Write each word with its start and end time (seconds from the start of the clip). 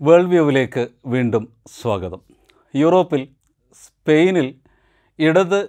World 0.00 0.30
വ്യൂവിലേക്ക് 0.30 0.82
വീണ്ടും 1.06 1.44
സ്വാഗതം. 1.70 2.20
യൂറോപ്പിൽ 2.74 3.28
സ്പെയിനിൽ 3.82 4.48
ഇടത് 5.18 5.60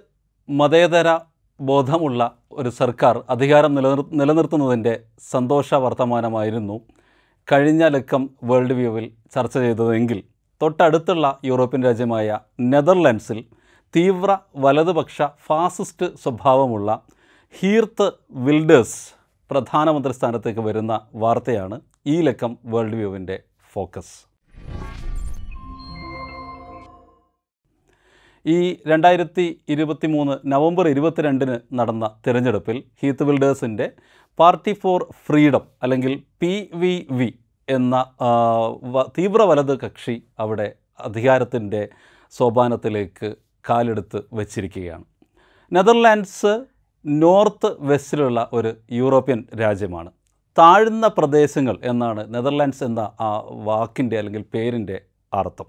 മതേതര 0.48 1.08
ബോധമുള്ള 1.60 2.20
ഒരു 2.52 2.70
സർക്കാർ 2.70 3.22
അധികാരം 3.28 3.72
നിലനിർ 3.74 4.02
നിലനിർത്തുന്നതിന്റെ 4.12 4.94
സന്തോഷ 5.30 5.68
വർത്തമാനമായിരുന്നു 5.74 6.76
കഴിഞ്ഞ 7.48 7.88
ലക്കം 7.88 8.30
വേൾഡ് 8.42 8.72
വ്യൂവിൽ 8.72 9.06
ചർച്ച 9.34 9.56
ചെയ്തതെങ്കിൽ. 9.58 10.20
തൊട്ടടുത്തുള്ള 10.60 11.38
യൂറോപ്യൻ 11.44 11.84
രാജ്യമായ 11.84 12.38
നെതർലാൻഡ്സിൽ 12.60 13.40
തീവ്ര 13.94 14.38
വലതുപക്ഷ 14.56 15.22
ഫാസിസ്റ്റ് 15.46 16.18
സ്വഭാവമുള്ള 16.24 16.90
ഹീർത്ത് 17.54 18.12
വിൽഡേഴ്സ് 18.46 19.02
പ്രധാനമന്ത്രി 19.50 20.12
സ്ഥാനത്തേക്ക് 20.12 20.60
വരുന്ന 20.60 21.00
വാർത്തയാണ് 21.14 21.76
ഈ 22.06 22.16
ലക്കം 22.20 22.58
വേൾഡ് 22.64 22.96
വ്യൂവിന്റെ 22.96 23.36
ഫോക്കസ്. 23.76 24.14
ഈ 28.54 28.58
രണ്ടായിരത്തി 28.90 29.44
ഇരുപത്തി 29.74 30.08
മൂന്ന് 30.12 30.34
നവംബർ 30.52 30.86
ഇരുപത്തിരണ്ടിന് 30.92 31.54
നടന്ന 31.78 32.04
തിരഞ്ഞെടുപ്പിൽ 32.26 32.76
ഹീത്ത് 33.00 33.24
ബിൽഡേഴ്സിന്റെ 33.28 33.86
പാർട്ടി 34.38 34.72
ഫോർ 34.82 35.00
ഫ്രീഡം 35.26 35.64
അല്ലെങ്കിൽ 35.82 36.12
പി 36.42 36.52
വി 36.82 36.94
വി 37.18 37.28
എന്ന 37.68 38.04
തീവ്ര 39.16 39.42
വലത് 39.50 39.72
കക്ഷി 39.80 40.16
അവിടെ 40.38 40.68
അധികാരത്തിന്റെ 41.08 41.82
സോപാനത്തിലേക്ക് 42.38 43.28
കാലെടുത്ത് 43.70 44.18
വച്ചിരിക്കുകയാണ്. 44.38 45.04
നെതർലാൻഡ്സ് 45.72 46.52
നോർത്ത് 47.04 47.70
വെസ്റ്റിലുള്ള 47.90 48.40
ഒരു 48.58 48.72
യൂറോപ്യൻ 49.00 49.40
രാജ്യമാണ്. 49.62 50.10
താഴ്ന്ന 50.58 51.06
പ്രദേശങ്ങൾ 51.18 51.76
എന്നാണ് 51.82 52.34
നെതർലാൻഡ്സ് 52.34 52.84
എന്ന 52.84 53.00
ആ 53.20 53.30
വാക്കിന്റെ 53.50 54.18
അല്ലെങ്കിൽ 54.18 54.44
പേരിന്റെ 54.54 55.00
അർത്ഥം. 55.34 55.66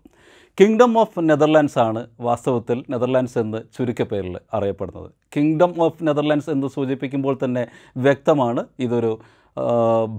കിങ്ഡം 0.60 1.00
ഓഫ് 1.00 1.20
നെതർലാൻഡ്സ് 1.20 1.80
ആണ് 1.80 2.08
വാസ്തവത്തിൽ 2.20 2.86
നെതർലാൻഡ്സ് 2.90 3.38
എന്ന് 3.38 3.58
ചുരുക്കപ്പേരിൽ 3.78 4.38
അറിയപ്പെടുന്നത്. 4.54 5.12
കിങ്ഡം 5.36 5.74
ഓഫ് 5.84 6.08
നെതർലാൻഡ്സ് 6.08 6.50
എന്ന് 6.50 6.68
സൂചിപ്പിക്കുമ്പോൾ 6.68 7.40
തന്നെ 7.44 7.68
വ്യക്തമാണ് 7.98 8.66
ഇതൊരു 8.80 9.20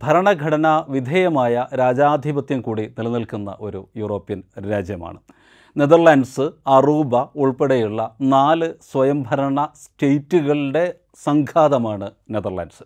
ഭരണഘടനാ 0.02 0.84
വിധേയമായ 0.88 1.66
രാജാധിപത്യം 1.74 2.60
കൂടി 2.62 2.84
നിലനിൽക്കുന്ന 2.98 3.56
ഒരു 3.60 3.88
യൂറോപ്യൻ 3.96 4.42
രാജ്യമാണ്. 4.70 5.18
നെതർലാൻഡ്സ് 5.76 6.50
അറൂബ 6.66 7.16
ഉൾപ്പെടെയുള്ള 7.36 8.10
നാല് 8.20 8.74
സ്വയംഭരണ 8.92 9.68
സ്റ്റേറ്റുകളുടെ 9.82 10.94
സംഘാതമാണ് 11.24 12.06
നെതർലാൻഡ്സ്. 12.30 12.84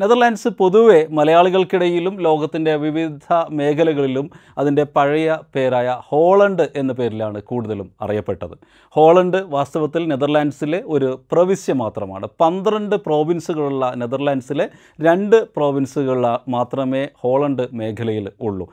നെതർലാൻഡ്സ് 0.00 0.50
പൊതുവെ 0.60 1.00
മലയാളികൾക്കിടയിലും 1.10 2.14
ലോകത്തിന്റെ 2.20 2.76
വിവിധ 2.76 3.26
മേഖലകളിലും 3.50 4.30
അതിന്റെ 4.58 4.84
പഴയ 4.96 5.36
പേരായ 5.54 5.88
ഹോളണ്ട് 6.08 6.62
എന്ന 6.76 6.92
പേരിലാണ് 6.92 7.42
കൂടുതലും 7.42 7.90
അറിയപ്പെട്ടത്. 8.02 8.54
ഹോളണ്ട് 8.96 9.36
വാസ്തവത്തിൽ 9.36 10.08
നെതർലാൻഡ്സിലെ 10.08 10.82
ഒരു 10.86 11.20
പ്രവിശ്യ 11.32 11.72
മാത്രമാണ്. 11.72 12.28
പന്ത്രണ്ട് 12.40 12.96
പ്രോവിൻസുകളുള്ള 12.96 13.92
നെതർലാൻഡ്സിലെ 13.96 14.68
രണ്ട് 15.00 15.36
പ്രോവിൻസുകൾ 15.56 16.20
മാത്രമേ 16.48 17.08
ഹോളണ്ട് 17.20 17.62
മേഖലയിൽ 17.72 18.28
ഉള്ളൂ. 18.40 18.66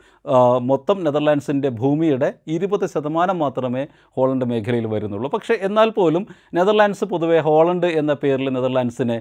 മൊത്തം 0.72 0.98
നെതർലാൻഡ്സിന്റെ 1.04 1.70
ഭൂമിയുടെ 1.70 2.34
ഇരുപത് 2.48 2.86
ശതമാനം 2.86 3.40
മാത്രമേ 3.40 3.84
ഹോളണ്ട് 4.16 4.46
മേഖലയിൽ 4.46 4.88
വരുന്നുള്ളൂ. 4.88 5.30
പക്ഷേ 5.30 5.58
എന്നാൽ 5.62 5.90
പോലും 5.90 6.24
നെതർലാൻഡ്സ് 6.54 7.06
പൊതുവെ 7.06 7.40
ഹോളണ്ട് 7.40 7.88
എന്ന 8.02 8.14
പേരിൽ 8.14 8.50
നെതർലാൻഡ്സിനെ 9.02 9.18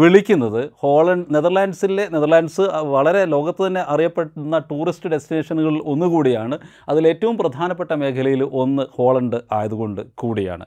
വിളിക്കുന്നത്. 0.00 0.62
ഹോളണ്ട് 0.80 1.28
നെതർലാൻഡ്സിലെ 1.34 2.04
നെതർലാൻഡ്സ് 2.14 2.64
വളരെ 2.94 3.22
ലോകത്ത് 3.34 3.60
തന്നെ 3.66 3.82
അറിയപ്പെടുന്ന 3.92 4.58
ടൂറിസ്റ്റ് 4.70 5.10
ഡെസ്റ്റിനേഷനുകളിൽ 5.12 5.80
ഒന്നുകൂടിയാണ്. 5.92 6.56
അതിലേറ്റവും 6.88 7.36
പ്രധാനപ്പെട്ട 7.42 7.92
മേഖലയിൽ 8.02 8.42
ഒന്ന് 8.62 8.84
ഹോളണ്ട് 8.96 9.38
ആയതുകൊണ്ട് 9.58 10.00
കൂടിയാണ്. 10.22 10.66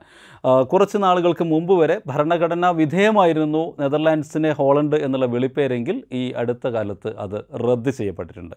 കുറച്ച് 0.71 0.97
നാളുകൾക്ക് 1.03 1.45
മുമ്പ് 1.51 1.73
വരെ 1.81 1.95
ഭരണഘടനാ 2.11 2.69
വിധേയമായിരുന്നു 2.81 3.63
നെതർലാൻഡ്സിനെ 3.81 4.51
ഹോളണ്ട് 4.59 4.97
എന്നുള്ള 5.05 5.27
വിളിപ്പേരെങ്കിൽ 5.35 5.97
ഈ 6.21 6.23
അടുത്ത 6.41 6.67
കാലത്ത് 6.75 7.11
അത് 7.23 7.37
റദ്ദ് 7.67 7.91
ചെയ്യപ്പെട്ടിട്ടുണ്ട്. 7.97 8.55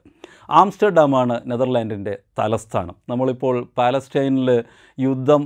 ആംസ്റ്റർഡാമാണ് 0.60 1.34
നെതർലാൻഡിന്റെ 1.50 2.14
തലസ്ഥാനം. 2.38 2.94
നമ്മളിപ്പോൾ 3.10 3.56
പാലസ്റ്റൈനിൽ 3.78 4.50
യുദ്ധം 4.98 5.42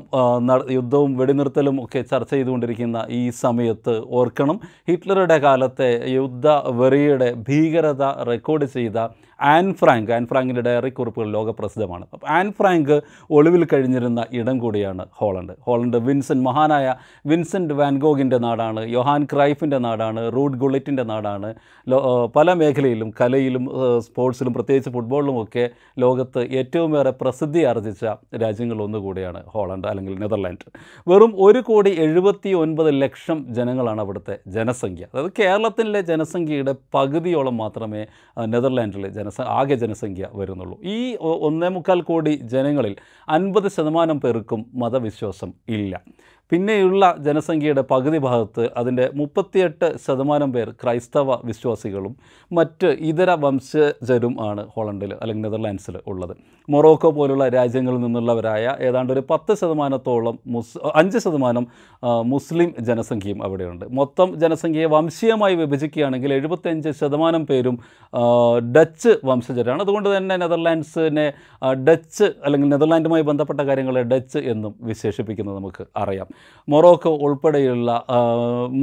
യുദ്ധവും 0.77 1.11
വെടിനിർത്തലും 1.17 1.77
ഒക്കെ 1.85 2.01
ചർച്ച 2.13 2.31
ചെയ്തുകൊണ്ടിരിക്കുന്ന 2.35 2.99
ഈ 3.21 3.23
സമയത്ത് 3.45 3.95
ഓർക്കണം 4.19 4.52
ഹിറ്റ്ലറുടെ 4.89 5.39
കാലത്തെ 5.39 5.91
യുദ്ധ 6.11 6.47
വെറിയുടെ 6.81 7.29
ഭീകരത 7.49 8.05
റെക്കോർഡ് 8.29 8.67
ചെയ്ത 8.67 8.99
ആൻ 9.43 9.75
ഫ്രാങ്ക് 9.75 10.11
ആൻ 10.13 10.27
ഫ്രാങ്കിന്റെ 10.27 10.63
ഡയറി 10.63 10.91
കുറിപ്പുകൾ 10.91 11.29
ലോകപ്രസിദ്ധമാണ്. 11.31 12.07
അപ്പോൾ 12.13 12.29
ആൻ 12.39 12.53
ഫ്രാങ്ക് 12.53 12.95
ഒളിവിൽ 13.31 13.67
കഴിഞ്ഞിരുന്ന 13.73 14.25
ഇടം 14.33 14.59
കൂടിയാണ് 14.59 15.07
ഹോളണ്ട്. 15.13 15.53
ഹോളണ്ട് 15.67 15.97
വിൻസെന്റ് 15.97 16.45
മഹാനായ 16.45 16.95
വിൻസെന്റ് 17.27 17.75
വാൻഗോഗിന്റെ 17.75 18.39
നാടാണ് 18.39 18.83
യൊഹാൻ 18.97 19.25
ക്രൈഫിന്റെ 19.33 19.79
നാടാണ് 19.79 20.33
റൂഡ് 20.37 20.59
ഗുളിറ്റിന്റെ 20.59 21.03
നാടാണ്. 21.03 21.55
പല 22.37 22.53
മേഖലയിലും 22.53 23.11
കലയിലും 23.21 23.65
സ്പോർട്സിലും 23.99 24.55
പ്രത്യേകിച്ച് 24.55 24.91
ഫുട്ബോളിലും 24.91 25.43
ഒക്കെ 25.43 25.71
ലോകത്ത് 25.99 26.43
ഏറ്റവുമേറെ 26.61 27.15
പ്രസിദ്ധി 27.21 27.63
ആർജിച്ച 27.65 28.05
രാജ്യങ്ങളൊന്നു 28.45 28.81
ഒന്നുകൂടിയാണ് 28.93 29.41
ഹോളണ്ട് 29.47 29.89
അല്ലെങ്കിൽ 29.89 30.15
നെതർലാൻഡ്. 30.19 30.65
വെറും 31.09 31.33
ഒരു 31.45 31.61
കോടി 31.61 31.91
എഴുപത്തി 32.05 32.51
ഒൻപത് 32.63 33.03
ലക്ഷം 33.03 33.39
ജനങ്ങളാണ് 33.55 34.01
അവിടുത്തെ 34.01 34.39
ജനസംഖ്യ. 34.47 35.05
അതായത് 35.13 35.31
കേരളത്തിലെ 35.39 36.01
ജനസംഖ്യയുടെ 36.01 36.75
പകുതിയോളം 36.95 37.57
മാത്രമേ 37.57 38.03
നെതർലാൻഡിൽ 38.47 39.09
ജനസ 39.33 39.41
ആകെ 39.49 39.75
ജനസംഖ്യ 39.75 40.29
വരുന്നുള്ളൂ. 40.33 40.77
ഈ 40.85 41.17
ഒന്നേ 41.47 41.69
മുക്കാൽ 41.69 42.01
കോടി 42.01 42.31
ജനങ്ങളിൽ 42.31 42.97
അൻപത് 43.29 43.69
ശതമാനം 43.69 44.21
പേർക്കും 44.21 44.61
മതവിശ്വാസം 44.75 45.53
ഇല്ല. 45.69 45.95
പിന്നെയുള്ള 46.53 47.05
ജനസംഖ്യയുടെ 47.27 47.83
പകുതി 47.91 48.19
ഭാഗത്ത് 48.25 48.65
അതിന്റെ 48.77 49.05
മുപ്പത്തിയെട്ട് 49.15 49.89
ശതമാനം 50.07 50.51
പേർ 50.55 50.69
ക്രൈസ്തവ 50.83 51.37
വിശ്വാസികളും 51.49 52.13
മറ്റ് 52.53 52.89
ഇതര 53.11 53.31
വംശജരും 53.45 54.35
ആണ് 54.49 54.63
ഹോളണ്ടിൽ 54.75 55.13
അല്ലെങ്കിൽ 55.21 55.45
നെതർലാൻഡ്സിൽ 55.47 55.97
ഉള്ളത്. 56.07 56.35
മൊറോക്കോ 56.69 57.11
പോലുള്ള 57.11 57.45
രാജ്യങ്ങളിൽ 57.55 58.01
നിന്നുള്ളവരായ 58.01 58.75
ഏതാണ്ട് 58.89 59.13
ഒരു 59.13 59.23
പത്ത് 59.31 59.53
ശതമാനത്തോളം 59.61 60.37
മുസ് 60.47 60.79
അഞ്ച് 61.01 61.19
ശതമാനം 61.25 61.65
മുസ്ലിം 62.33 62.71
ജനസംഖ്യയും 62.89 63.41
അവിടെയുണ്ട്. 63.47 63.87
മൊത്തം 64.01 64.29
ജനസംഖ്യയെ 64.43 64.91
വംശീയമായി 64.97 65.55
വിഭജിക്കുകയാണെങ്കിൽ 65.63 66.33
എഴുപത്തിയഞ്ച് 66.39 66.93
ശതമാനം 67.01 67.47
പേരും 67.47 67.79
ഡച്ച് 68.77 69.15
വംശജരാണ്. 69.31 69.81
അതുകൊണ്ട് 69.87 70.11
തന്നെ 70.17 70.37
നെതർലാൻഡ്സിനെ 70.45 71.27
ഡച്ച് 71.89 72.29
അല്ലെങ്കിൽ 72.45 72.71
നെതർലാൻഡുമായി 72.75 73.27
ബന്ധപ്പെട്ട 73.31 73.61
കാര്യങ്ങളെ 73.71 74.05
ഡച്ച് 74.15 74.39
എന്നും 74.55 74.75
വിശേഷിപ്പിക്കുന്നത് 74.93 75.57
നമുക്ക് 75.57 75.85
അറിയാം. 76.05 76.29
മൊറോക്കോ 76.69 77.11
ഉൾപ്പെടെയുള്ള 77.17 78.05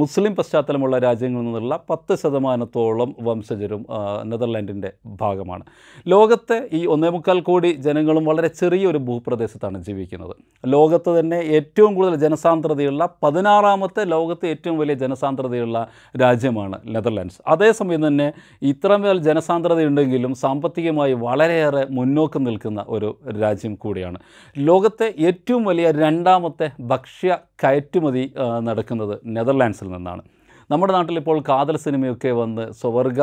മുസ്ലിം 0.00 0.36
പശ്ചാത്തലമുള്ള 0.36 0.98
രാജ്യങ്ങളിൽ 0.98 1.44
നിന്നുള്ള 1.44 1.80
പത്ത് 1.90 2.14
ശതമാനത്തോളം 2.22 3.14
വംശജരും 3.20 3.86
നെതർലാൻഡിന്റെ 4.24 4.90
ഭാഗമാണ്. 5.06 5.64
ലോകത്തെ 6.06 6.68
ഈ 6.72 6.86
ഒന്നേ 6.86 7.08
മുക്കാൽ 7.08 7.40
കോടി 7.40 7.70
ജനങ്ങളും 7.86 8.24
വളരെ 8.24 8.48
ചെറിയൊരു 8.48 8.98
ഭൂപ്രദേശത്താണ് 8.98 9.82
ജീവിക്കുന്നത്. 9.84 10.34
ലോകത്ത് 10.66 11.20
തന്നെ 11.20 11.36
ഏറ്റവും 11.36 11.94
കൂടുതൽ 11.94 12.14
ജനസാന്ദ്രതയുള്ള 12.14 13.08
പതിനാറാമത്തെ 13.22 14.04
ലോകത്തെ 14.04 14.46
ഏറ്റവും 14.48 14.78
വലിയ 14.78 14.94
ജനസാന്ദ്രതയുള്ള 14.94 15.88
രാജ്യമാണ് 16.22 16.80
നെതർലാൻഡ്സ്. 16.86 17.40
അതേസമയം 17.46 18.06
തന്നെ 18.06 18.32
ഇത്രമേൽ 18.62 19.18
ജനസാന്ദ്രതയുണ്ടെങ്കിലും 19.18 20.34
സാമ്പത്തികമായി 20.34 21.12
വളരെയേറെ 21.12 21.86
മുന്നോക്കം 21.90 22.44
നിൽക്കുന്ന 22.44 22.84
ഒരു 22.88 23.18
രാജ്യം 23.42 23.74
കൂടിയാണ്. 23.74 24.18
ലോകത്തെ 24.58 25.14
ഏറ്റവും 25.18 25.64
വലിയ 25.64 25.90
രണ്ടാമത്തെ 25.90 26.70
ഭക്ഷ്യ 26.80 27.38
കയറ്റുമതി 27.62 28.24
നടക്കുന്നത് 28.68 29.14
നെതർലാൻഡ്സിൽ 29.36 29.88
നിന്നാണ്. 29.94 30.22
നമ്മുടെ 30.70 30.92
നാട്ടിൽ 30.96 31.16
ഇപ്പോൾ 31.20 31.38
കാതൽ 31.48 31.76
സിനിമയൊക്കെ 31.84 32.30
വന്ന് 32.40 32.64
സ്വവർഗ 32.80 33.20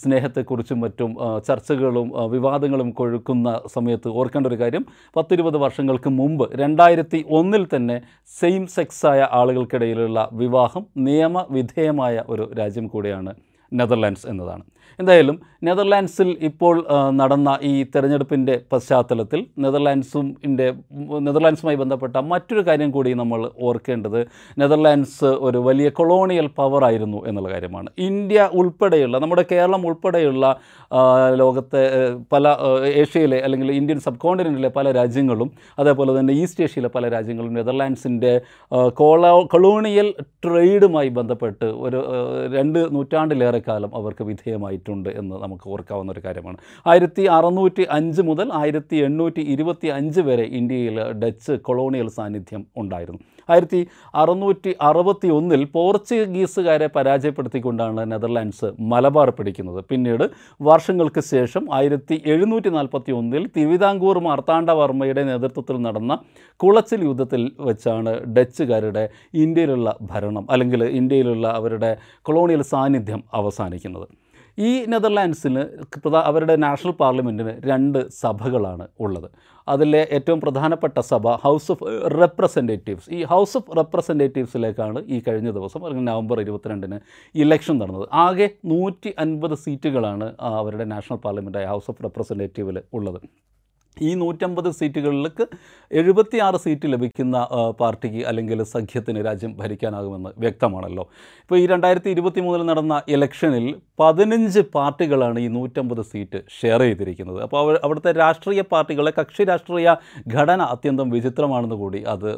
സ്നേഹത്തെക്കുറിച്ചും 0.00 0.78
മറ്റും 0.84 1.10
ചർച്ചകളും 1.48 2.08
വിവാദങ്ങളും 2.34 2.88
കൊഴുക്കുന്ന 2.98 3.48
സമയത്ത് 3.74 4.08
ഓർക്കേണ്ട 4.20 4.46
ഒരു 4.50 4.58
കാര്യം 4.60 4.84
പത്തിരുപത് 5.16 5.58
വർഷങ്ങൾക്ക് 5.64 6.10
മുമ്പ് 6.20 6.44
രണ്ടായിരത്തി 6.62 7.20
ഒന്നിൽ 7.38 7.64
തന്നെ 7.74 7.96
സെയിം 8.40 8.64
സെക്സായ 8.76 9.20
ആളുകൾക്കിടയിലുള്ള 9.40 10.28
വിവാഹം 10.42 10.84
നിയമവിധേയമായ 11.08 12.22
ഒരു 12.34 12.46
രാജ്യം 12.60 12.88
കൂടിയാണ് 12.94 13.34
നെതർലാൻഡ്സ് 13.72 14.28
എന്നതാണ്. 14.30 14.64
എന്തായാലും 14.98 15.36
നെതർലാൻഡ്സിൽ 15.62 16.36
ഇപ്പോൾ 16.40 16.74
നടന്ന 17.12 17.58
ഈ 17.62 17.84
തെരഞ്ഞെടുപ്പിന്റെ 17.94 18.54
പശ്ചാത്തലത്തിൽ 18.72 19.46
നെതർലാൻഡ്സും 19.58 20.36
ഇന്റെ 20.44 20.66
നെതർലാൻഡ്സുമായി 21.20 21.76
ബന്ധപ്പെട്ട 21.76 22.16
മറ്റൊരു 22.16 22.62
കാര്യം 22.68 22.90
കൂടി 22.90 23.14
നമ്മൾ 23.14 23.50
ഓർക്കേണ്ടത് 23.60 24.20
നെതർലാൻഡ്സ് 24.58 25.30
ഒരു 25.40 25.58
വലിയ 25.58 25.88
കൊളോണിയൽ 25.88 26.46
പവർ 26.46 26.84
ആയിരുന്നു 26.84 27.26
എന്നുള്ള 27.26 27.50
കാര്യമാണ്. 27.50 27.88
ഇന്ത്യ 27.98 28.48
ഉൾപ്പെടെയുള്ള 28.52 29.18
നമ്മുടെ 29.18 29.44
കേരളം 29.52 29.86
ഉൾപ്പെടെയുള്ള 29.86 30.44
ലോകത്തെ 31.34 31.82
പല 32.32 32.46
ഏഷ്യയിലെ 32.94 33.42
അല്ലെങ്കിൽ 33.42 33.70
ഇന്ത്യൻ 33.72 34.00
സബ് 34.00 34.18
കോണ്ടിനെന്റിലെ 34.18 34.68
പല 34.68 34.92
രാജ്യങ്ങളും 34.92 35.50
അതേപോലെ 35.78 36.20
തന്നെ 36.20 36.32
ഈസ്റ്റ് 36.32 36.64
ഏഷ്യയിലെ 36.64 36.88
പല 36.88 37.08
രാജ്യങ്ങളും 37.08 37.54
നെതർലാൻഡ്സിന്റെ 37.54 38.32
കോളോ 38.92 39.34
കൊളോണിയൽ 39.44 40.14
ട്രേഡുമായി 40.44 41.08
ബന്ധപ്പെട്ട് 41.08 41.64
ഒരു 41.64 42.00
രണ്ട് 42.52 42.94
നൂറ്റാണ്ടിലേറെ 42.94 43.62
കാലം 43.68 43.90
അവർക്ക് 43.94 44.22
വിധേയമായിട്ടുണ്ട് 44.22 44.69
ഉണ്ടായിട്ടുണ്ട് 44.70 45.10
എന്ന് 45.20 45.34
നമുക്ക് 45.44 45.66
ഓർക്കാവുന്ന 45.74 46.10
ഒരു 46.14 46.22
കാര്യമാണ്. 46.26 46.58
ആയിരത്തി 46.90 47.24
അറുന്നൂറ്റി 47.36 47.84
അഞ്ച് 47.98 48.22
മുതൽ 48.28 48.48
ആയിരത്തി 48.60 48.96
എണ്ണൂറ്റി 49.06 49.42
ഇരുപത്തി 49.54 49.88
അഞ്ച് 49.98 50.20
വരെ 50.28 50.44
ഇന്ത്യയിൽ 50.58 50.96
ഡച്ച് 51.22 51.54
കൊളോണിയൽ 51.68 52.08
സാന്നിധ്യം 52.18 52.62
ഉണ്ടായിരുന്നു. 52.82 53.20
ആയിരത്തി 53.52 53.80
അറുന്നൂറ്റി 54.22 54.72
അറുപത്തി 54.88 55.28
ഒന്നിൽ 55.36 55.62
പോർച്ചുഗീസുകാരെ 55.76 56.88
പരാജയപ്പെടുത്തിക്കൊണ്ടാണ് 56.96 58.02
നെതർലാൻഡ്സ് 58.12 58.68
മലബാർ 58.92 59.30
പിടിക്കുന്നത്. 59.38 59.80
പിന്നീട് 59.90 60.24
വർഷങ്ങൾക്ക് 60.68 61.22
ശേഷം 61.32 61.64
ആയിരത്തി 61.78 62.16
എഴുന്നൂറ്റി 62.34 62.72
നാൽപ്പത്തി 62.76 63.12
ഒന്നിൽ 63.20 63.42
തിരുവിതാംകൂർ 63.56 64.18
മാർത്താണ്ഡവർമ്മയുടെ 64.28 65.24
നേതൃത്വത്തിൽ 65.30 65.78
നടന്ന 65.86 66.12
കുളച്ചിൽ 66.60 67.02
യുദ്ധത്തിൽ 67.08 67.42
വെച്ചാണ് 67.68 68.14
ഡച്ചുകാരുടെ 68.36 69.04
ഇന്ത്യയിലുള്ള 69.44 69.96
ഭരണം 70.12 70.46
അല്ലെങ്കിൽ 70.50 70.82
ഇന്ത്യയിലുള്ള 71.00 71.46
അവരുടെ 71.60 71.92
കൊളോണിയൽ 72.28 72.62
സാന്നിധ്യം 72.72 73.22
അവസാനിക്കുന്നത്. 73.32 74.06
ഈ 74.58 74.70
നെതർലാൻഡ്സിന് 74.92 75.62
അവരുടെ 76.30 76.54
നാഷണൽ 76.64 76.94
പാർലമെന്റിന് 77.02 77.52
രണ്ട് 77.70 77.98
സഭകളാണ് 78.22 78.86
ഉള്ളത്. 79.04 79.28
അതിലെ 79.68 80.02
ഏറ്റവും 80.16 80.40
പ്രധാനപ്പെട്ട 80.44 80.98
സഭ 81.10 81.34
ഹൗസ് 81.44 81.70
ഓഫ് 81.72 81.84
റെപ്രസെന്റേറ്റീവ്സ് 82.20 83.08
ഈ 83.16 83.20
ഹൗസ് 83.32 83.56
ഓഫ് 83.58 83.76
റെപ്രസെന്റേറ്റീവ്സിലേക്കാണ് 83.78 85.00
ഈ 85.14 85.18
കഴിഞ്ഞ 85.28 85.50
ദിവസം 85.58 85.84
അല്ലെങ്കിൽ 85.84 86.06
നവംബർ 86.12 86.40
ഇരുപത്തിരണ്ടിന് 86.44 86.98
ഇലക്ഷൻ 87.34 87.76
നടന്നത്. 87.82 88.06
ആകെ 88.24 88.48
നൂറ്റി 88.72 89.12
അൻപത് 89.24 89.56
സീറ്റുകളാണ് 89.64 90.28
അവരുടെ 90.60 90.86
നാഷണൽ 90.94 91.20
പാർലമെന്റായ 91.26 91.66
ഹൗസ് 91.74 91.90
ഓഫ് 91.92 92.04
റെപ്രസെന്റേറ്റീവിൽ 92.08 92.78
ഉള്ളത്. 92.98 93.20
ഈ 93.96 94.10
നൂറ്റമ്പത് 94.20 94.68
സീറ്റുകളിലേക്ക് 94.78 95.44
എഴുപത്തിയാറ് 95.90 96.58
സീറ്റ് 96.64 96.86
ലഭിക്കുന്ന 96.92 97.36
പാർട്ടിക്ക് 97.80 98.20
അല്ലെങ്കിൽ 98.30 98.58
സഖ്യത്തിന് 98.74 99.20
രാജ്യം 99.26 99.52
ഭരിക്കാനാകുമെന്ന് 99.60 100.30
വ്യക്തമാണല്ലോ. 100.44 101.04
ഇപ്പോൾ 101.42 101.58
ഈ 101.62 101.64
രണ്ടായിരത്തി 101.72 102.10
ഇരുപത്തി 102.14 102.40
മൂന്നിൽ 102.46 102.64
നടന്ന 102.70 102.96
ഇലക്ഷനിൽ 103.14 103.66
പതിനഞ്ച് 104.02 104.60
പാർട്ടികളാണ് 104.76 105.38
ഈ 105.46 105.48
നൂറ്റമ്പത് 105.56 106.02
സീറ്റ് 106.12 106.38
ഷെയർ 106.58 106.80
ചെയ്തിരിക്കുന്നത്. 106.86 107.40
അപ്പോൾ 107.46 107.58
അവർ 107.62 107.74
അവിടുത്തെ 107.86 108.12
രാഷ്ട്രീയ 108.22 108.62
പാർട്ടികളെ 108.72 109.12
കക്ഷി 109.18 109.44
രാഷ്ട്രീയ 109.50 109.94
ഘടന 110.36 110.60
അത്യന്തം 110.74 111.10
വിചിത്രമാണെന്ന് 111.16 111.78
കൂടി 111.82 112.00
അത് 112.14 112.28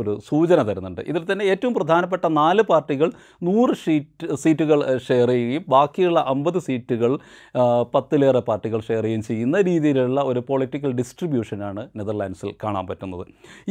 ഒരു 0.00 0.14
സൂചന 0.28 0.58
തരുന്നുണ്ട്. 0.68 1.02
ഇതിൽ 1.10 1.22
തന്നെ 1.30 1.46
ഏറ്റവും 1.52 1.74
പ്രധാനപ്പെട്ട 1.78 2.24
നാല് 2.40 2.64
പാർട്ടികൾ 2.72 3.08
നൂറ് 3.48 3.76
ഷീറ്റ് 3.84 4.36
സീറ്റുകൾ 4.44 4.78
ഷെയർ 5.08 5.28
ചെയ്യുകയും 5.34 5.64
ബാക്കിയുള്ള 5.76 6.20
അമ്പത് 6.34 6.60
സീറ്റുകൾ 6.68 7.12
പത്തിലേറെ 7.96 8.42
പാർട്ടികൾ 8.50 8.80
ഷെയർ 8.88 9.02
ചെയ്യുകയും 9.04 9.24
ചെയ്യുന്ന 9.30 9.56
രീതിയിലുള്ള 9.70 10.20
ഒരു 10.32 10.40
പൊളിറ്റിക്കൽ 10.48 10.92
ഡിസ്ട്രിബ്യൂഷനാണ് 10.98 11.82
നെതർലാൻഡ്സിൽ 11.98 12.50
കാണാൻ 12.64 12.84
പറ്റുന്നത്. 12.90 13.24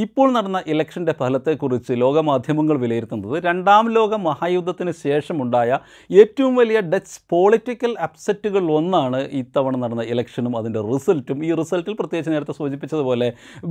ഇപ്പോൾ 0.06 0.27
നടന്ന 0.38 0.60
ഇലക്ഷന്റെ 0.74 1.13
ഫലത്തെക്കുറിച്ച് 1.19 1.94
ലോകമാധ്യമങ്ങൾ 2.04 2.77
വിലയിരുത്തുന്നത് 2.83 3.36
രണ്ടാം 3.48 3.86
ലോക 3.98 4.13
മഹായുദ്ധത്തിന് 4.27 4.94
ശേഷമുണ്ടായ 5.04 5.80
ഏറ്റവും 6.22 6.56
വലിയ 6.62 6.80
ഡച്ച് 6.94 7.19
പൊളിറ്റിക്കൽ 7.33 7.92
അപ്സെറ്റുകൾ 8.07 8.63
ഒന്നാണ് 8.77 9.22
ഇത്തവണ 9.42 9.75
നടന്ന 9.83 10.04
ഇലക്ഷനും 10.13 10.54
അതിന്റെ 10.57 10.81
റിസൾട്ടും. 10.92 11.39
ഈ 11.48 11.51
റിസൾട്ടിൽ 11.62 11.94
പ്രത്യേകിച്ച് 12.00 12.33
നേരത്തെ 12.36 12.56
സൂചിപ്പിച്ചതുപോലെ 12.60 13.28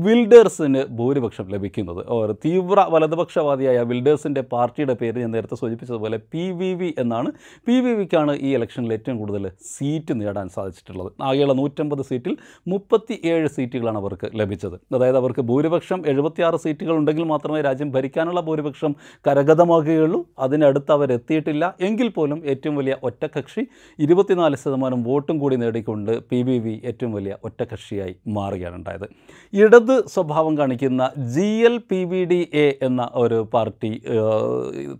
വിൽഡേഴ്സിന് 0.06 0.82
ഭൂരിപക്ഷം 0.98 1.46
ലഭിക്കുന്നത്. 1.54 2.02
തീവ്ര 2.44 2.80
വലതുപക്ഷവാദിയായ 2.94 3.78
വിൽഡേഴ്സിന്റെ 3.90 4.42
പാർട്ടിയുടെ 4.52 4.94
പേര് 5.00 5.16
ഞാൻ 5.22 5.30
നേരത്തെ 5.36 5.56
സൂചിപ്പിച്ചതുപോലെ 5.62 6.18
പി 6.32 6.44
വി 6.60 6.70
വി 6.80 6.88
എന്നാണ്. 6.98 7.30
പി 7.66 7.76
വി 7.84 7.92
വിക്കാണ് 8.00 8.32
ഈ 8.46 8.50
ഇലക്ഷനിൽ 8.56 8.92
ഏറ്റവും 8.96 9.16
കൂടുതൽ 9.18 9.44
സീറ്റ് 9.74 10.14
നേടാൻ 10.20 10.48
സാധിച്ചിട്ടുള്ളത്. 10.56 11.10
ആകെയുള്ള 11.28 11.54
നൂറ്റമ്പത് 11.60 12.02
സീറ്റിൽ 12.10 12.34
മുപ്പത്തി 12.72 13.16
ഏഴ് 13.32 13.43
സീറ്റുകളാണ് 13.56 13.98
അവർക്ക് 14.02 14.30
ലഭിച്ചത്. 14.40 14.76
അതായത് 14.94 15.16
അവർക്ക് 15.16 15.42
ഭൂരിപക്ഷം 15.50 16.00
എഴുപത്തിയാറ് 16.12 16.58
സീറ്റുകൾ 16.64 16.94
ഉണ്ടെങ്കിൽ 17.00 17.24
മാത്രമേ 17.32 17.60
രാജ്യം 17.60 17.90
ഭരിക്കാനുള്ള 17.96 18.40
ഭൂരിപക്ഷം 18.40 18.94
കരഗതമാകുകയുള്ളൂ. 19.26 20.20
അതിനടുത്ത് 20.38 20.92
അവരെത്തിയിട്ടില്ല 20.92 21.64
എങ്കിൽ 21.80 22.08
പോലും 22.08 22.40
ഏറ്റവും 22.52 22.76
വലിയ 22.76 22.96
ഒറ്റക്കക്ഷി 23.02 23.64
ഇരുപത്തിനാല് 23.98 24.56
ശതമാനം 24.64 25.02
വോട്ടും 25.04 25.38
കൂടി 25.38 25.56
നേടിക്കൊണ്ട് 25.56 26.12
പി 26.30 26.40
ബി 26.42 26.58
വി 26.64 26.74
ഏറ്റവും 26.84 27.12
വലിയ 27.12 27.36
ഒറ്റക്കക്ഷിയായി 27.44 28.14
മാറുകയാണ് 28.26 28.76
ഉണ്ടായത്. 28.76 29.06
ഇടത് 29.52 29.94
സ്വഭാവം 30.14 30.58
കാണിക്കുന്ന 30.58 31.02
G 31.34 31.48
L 31.68 31.76
P 31.90 32.00
V 32.04 32.24
D 32.24 32.40
A 32.52 32.66
എന്ന 32.82 33.02
ഒരു 33.14 33.38
പാർട്ടി 33.54 33.92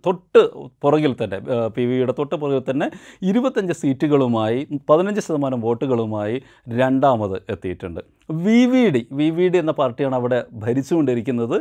തൊട്ട് 0.05 0.43
പുറകിൽ 0.83 1.15
തന്നെ 1.23 1.39
പി 1.75 1.85
വിയുടെ 1.85 2.13
തൊട്ട് 2.19 2.35
പുറകിൽ 2.35 2.63
തന്നെ 2.69 2.87
ഇരുപത്തഞ്ച് 3.21 3.73
സീറ്റുകളുമായി 3.73 4.59
പതിനഞ്ച് 4.89 5.21
ശതമാനം 5.27 5.61
വോട്ടുകളുമായി 5.61 6.41
രണ്ടാമത് 6.69 7.37
എത്തിയിട്ടുണ്ട്. 7.53 8.01
V 8.43 8.59
V 8.71 8.83
D 8.95 9.01
V 9.19 9.27
V 9.37 9.45
D 9.53 9.57
എന്ന 9.63 9.73
പാർട്ടിയാണ് 9.79 10.15
അവിടെ 10.19 10.39
ഭരിച്ചുകൊണ്ടിരിക്കുന്നത്. 10.63 11.55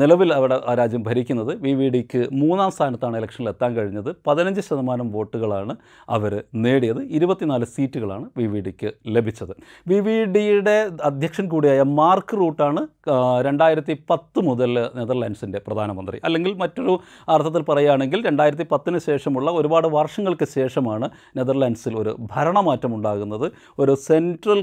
നിലവിൽ 0.00 0.30
അവിടെ 0.38 0.56
ആ 0.70 0.74
രാജ്യം 0.80 1.02
ഭരിക്കുന്നത്. 1.08 1.52
വി 1.64 1.72
വി 1.78 1.86
ഡിക്ക് 1.94 2.20
മൂന്നാം 2.40 2.70
സ്ഥാനത്താണ് 2.76 3.16
ഇലക്ഷനിൽ 3.20 3.48
എത്താൻ 3.52 3.70
കഴിഞ്ഞത്. 3.78 4.10
പതിനഞ്ച് 4.26 4.62
ശതമാനം 4.68 5.08
വോട്ടുകളാണ് 5.14 5.74
അവർ 6.16 6.34
നേടിയത്. 6.64 7.00
ഇരുപത്തിനാല് 7.18 7.68
സീറ്റുകളാണ് 7.74 8.26
വി 8.40 8.46
വി 8.52 8.60
ഡിക്ക് 8.66 8.90
ലഭിച്ചത്. 9.16 9.54
വി 9.92 9.98
വി 10.06 10.16
ഡിയുടെ 10.36 10.76
അധ്യക്ഷൻ 11.10 11.48
കൂടിയായ 11.54 11.82
മാർക്ക് 12.00 12.36
റൂട്ടാണ് 12.42 12.82
രണ്ടായിരത്തി 13.48 13.94
പത്ത് 14.10 14.40
മുതൽ 14.48 14.72
നെതർലാൻഡ്സിന്റെ 14.98 15.58
പ്രധാനമന്ത്രി. 15.66 16.18
അല്ലെങ്കിൽ 16.26 16.52
മറ്റൊരു 16.62 16.94
അർത്ഥത്തിൽ 17.34 17.62
പറയുകയാണെങ്കിൽ 17.68 18.20
രണ്ടായിരത്തി 18.28 18.66
പത്തിന് 18.72 18.98
ശേഷമുള്ള 19.08 19.50
ഒരുപാട് 19.60 19.86
വർഷങ്ങൾക്ക് 19.98 20.46
ശേഷമാണ് 20.56 21.06
നെതർലാൻഡ്സിൽ 21.38 21.94
ഒരു 22.02 22.12
ഭരണമാറ്റം 22.32 22.92
ഉണ്ടാകുന്നത് 22.96 23.46
ഒരു 23.82 23.92
സെൻട്രൽ 24.08 24.60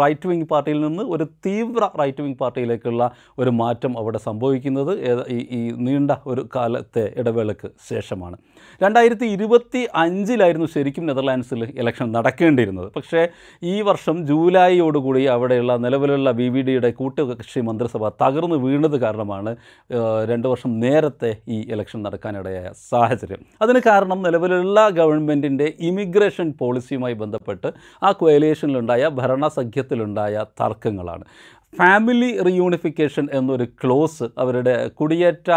റൈറ്റ് 0.00 0.17
വിങ് 0.26 0.46
പാർട്ടിയിൽ 0.46 0.80
നിന്ന് 0.80 1.02
ഒരു 1.02 1.24
തീവ്ര 1.46 1.88
റൈറ്റ് 2.00 2.22
വിങ് 2.22 2.34
പാർട്ടിയിലേക്കുള്ള 2.34 3.10
ഒരു 3.38 3.50
മാറ്റം 3.50 3.98
അവിടെ 3.98 4.18
സംഭവിക്കുന്നത് 4.18 5.22
ഈ 5.30 5.70
നീണ്ട 5.70 6.10
ഒരു 6.26 6.48
കാലത്തെ 6.56 7.14
ഇടവേളയ്ക്ക് 7.16 7.70
ശേഷമാണ്. 7.88 8.36
രണ്ടായിരത്തി 8.82 9.26
ഇരുപത്തി 9.36 9.82
അഞ്ചിലായിരുന്നു 10.04 10.68
ശരിക്കും 10.74 11.06
നെതർലാൻഡ്സിൽ 11.06 11.62
ഇലക്ഷൻ 11.82 12.12
നടക്കേണ്ടിയിരുന്നത്. 12.12 12.88
പക്ഷേ 12.96 13.22
ഈ 13.72 13.74
വർഷം 13.88 14.16
ജൂലൈയോടുകൂടി 14.26 15.24
അവിടെയുള്ള 15.34 15.76
നിലവിലുള്ള 15.76 16.30
ബി 16.40 16.48
വി 16.54 16.62
ഡിയുടെ 16.68 16.90
കൂട്ടുകക്ഷി 17.00 17.60
മന്ത്രിസഭ 17.68 18.08
തകർന്നു 18.22 18.56
വീണത് 18.64 18.96
കാരണമാണ് 19.04 19.50
രണ്ട് 20.30 20.48
വർഷം 20.48 20.70
നേരത്തെ 20.80 21.30
ഈ 21.48 21.58
ഇലക്ഷൻ 21.74 22.02
നടക്കാനിടയായ 22.02 22.70
സാഹചര്യം. 22.90 23.42
അതിന് 23.62 23.80
കാരണം 23.86 24.18
നിലവിലുള്ള 24.22 24.88
ഗവൺമെന്റിന്റെ 25.00 25.66
ഇമിഗ്രേഷൻ 25.90 26.48
പോളിസിയുമായി 26.60 27.14
ബന്ധപ്പെട്ട് 27.22 27.68
ആ 28.02 28.12
കോയലേഷനിലുണ്ടായ 28.22 29.08
ഭരണസഖ്യത്തിലുണ്ടായ 29.20 30.44
തർക്കങ്ങളാണ്. 30.60 31.24
ഫാമിലി 31.72 32.28
റീയൂണിഫിക്കേഷൻ 32.42 33.28
എന്നൊരു 33.32 33.64
ക്ലോസ് 33.82 34.24
അവരുടെ 34.38 34.74
കുടിയേറ്റ 34.88 35.50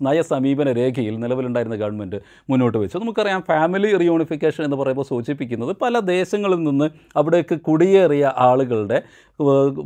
നയസമീപന 0.00 0.68
നയ 0.68 0.72
രേഖയിൽ 0.72 1.14
നിലവിലുണ്ടായിരുന്ന 1.20 1.76
ഗവൺമെന്റ് 1.76 2.18
മുന്നോട്ട് 2.48 2.78
വെച്ചു. 2.78 2.98
നമുക്കറിയാം 2.98 3.42
ഫാമിലി 3.42 3.90
റീയൂണിഫിക്കേഷൻ 3.96 4.64
എന്ന് 4.64 4.76
പറയുമ്പോൾ 4.76 5.04
സൂചിപ്പിക്കുന്നത് 5.04 5.72
പല 5.82 6.00
ദേശങ്ങളിൽ 6.08 6.62
നിന്ന് 6.62 6.88
അവിടേക്ക് 7.16 7.60
കുടിയേറിയ 7.60 8.32
ആളുകളുടെ 8.38 8.98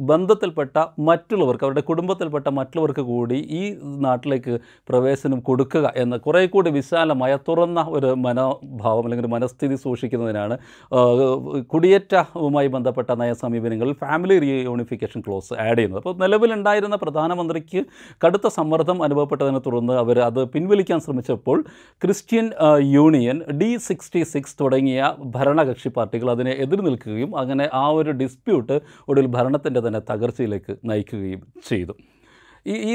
ബന്ധത്തിൽപ്പെട്ട 0.01 0.79
മറ്റുള്ളവർക്ക് 0.99 1.65
അവരുടെ 1.65 1.81
കുടുംബത്തിൽപ്പെട്ട 1.81 2.49
മറ്റുള്ളവർക്ക് 2.49 3.01
കൂടി 3.01 3.39
ഈ 3.51 3.63
നാട്ടിലേക്ക് 3.99 4.55
പ്രവേശനം 4.89 5.41
കൊടുക്കുക 5.41 5.93
എന്ന 5.97 6.17
കുറേ 6.17 6.47
കൂടി 6.47 6.71
വിശാലമായ 6.71 7.39
തുറന്ന 7.49 7.81
ഒരു 7.89 8.11
മനോഭാവം 8.15 9.05
അല്ലെങ്കിൽ 9.05 9.27
ഒരു 9.27 9.33
മനസ്ഥിതി 9.33 9.75
സൂക്ഷിക്കുന്നതിനാണ് 9.75 10.57
കുടിയേറ്റവുമായി 11.63 12.69
ബന്ധപ്പെട്ട 12.69 13.11
നയസമീപനങ്ങളിൽ 13.13 13.93
ഫാമിലി 13.93 14.39
റീയൂണിഫിക്കേഷൻ 14.39 15.18
ക്ലോസ് 15.27 15.53
ആഡ് 15.67 15.77
ചെയ്യുന്നത്. 15.79 16.01
അപ്പോൾ 16.03 16.15
നിലവിലുണ്ടായിരുന്ന 16.25 16.97
പ്രധാനമന്ത്രിക്ക് 17.05 17.83
കടുത്ത 18.25 18.47
സമ്മർദ്ദം 18.59 18.99
അനുഭവപ്പെട്ടതിനെ 19.07 19.63
തുടർന്ന് 19.67 19.97
അവർ 20.03 20.19
അത് 20.29 20.41
പിൻവലിക്കാൻ 20.55 21.01
ശ്രമിച്ചപ്പോൾ 21.07 21.59
Christian 22.03 22.49
union 22.97 23.39
D 23.63 23.71
sixty 23.89 24.23
six 24.35 24.57
തുടങ്ങിയ 24.63 25.15
ഭരണകക്ഷി 25.37 25.93
പാർട്ടികൾ 25.97 26.31
അതിനെ 26.37 26.55
എതിർ 26.67 26.83
നിൽക്കുകയും 26.89 27.33
അങ്ങനെ 27.43 27.67
ആ 27.83 27.87
ഒരു 28.01 28.13
ഡിസ്പ്യൂട്ട് 28.23 28.77
ഒടുവിൽ 29.11 29.29
ഭരണത്തിന്റെ 29.39 29.83
തന്നെ 29.89 30.03
തകർച്ചയിലേക്ക് 30.13 30.75
നയിക്കുകയും 30.91 31.43
ചെയ്തു. 31.71 31.95
ഈ 32.69 32.75
ഈ 32.91 32.95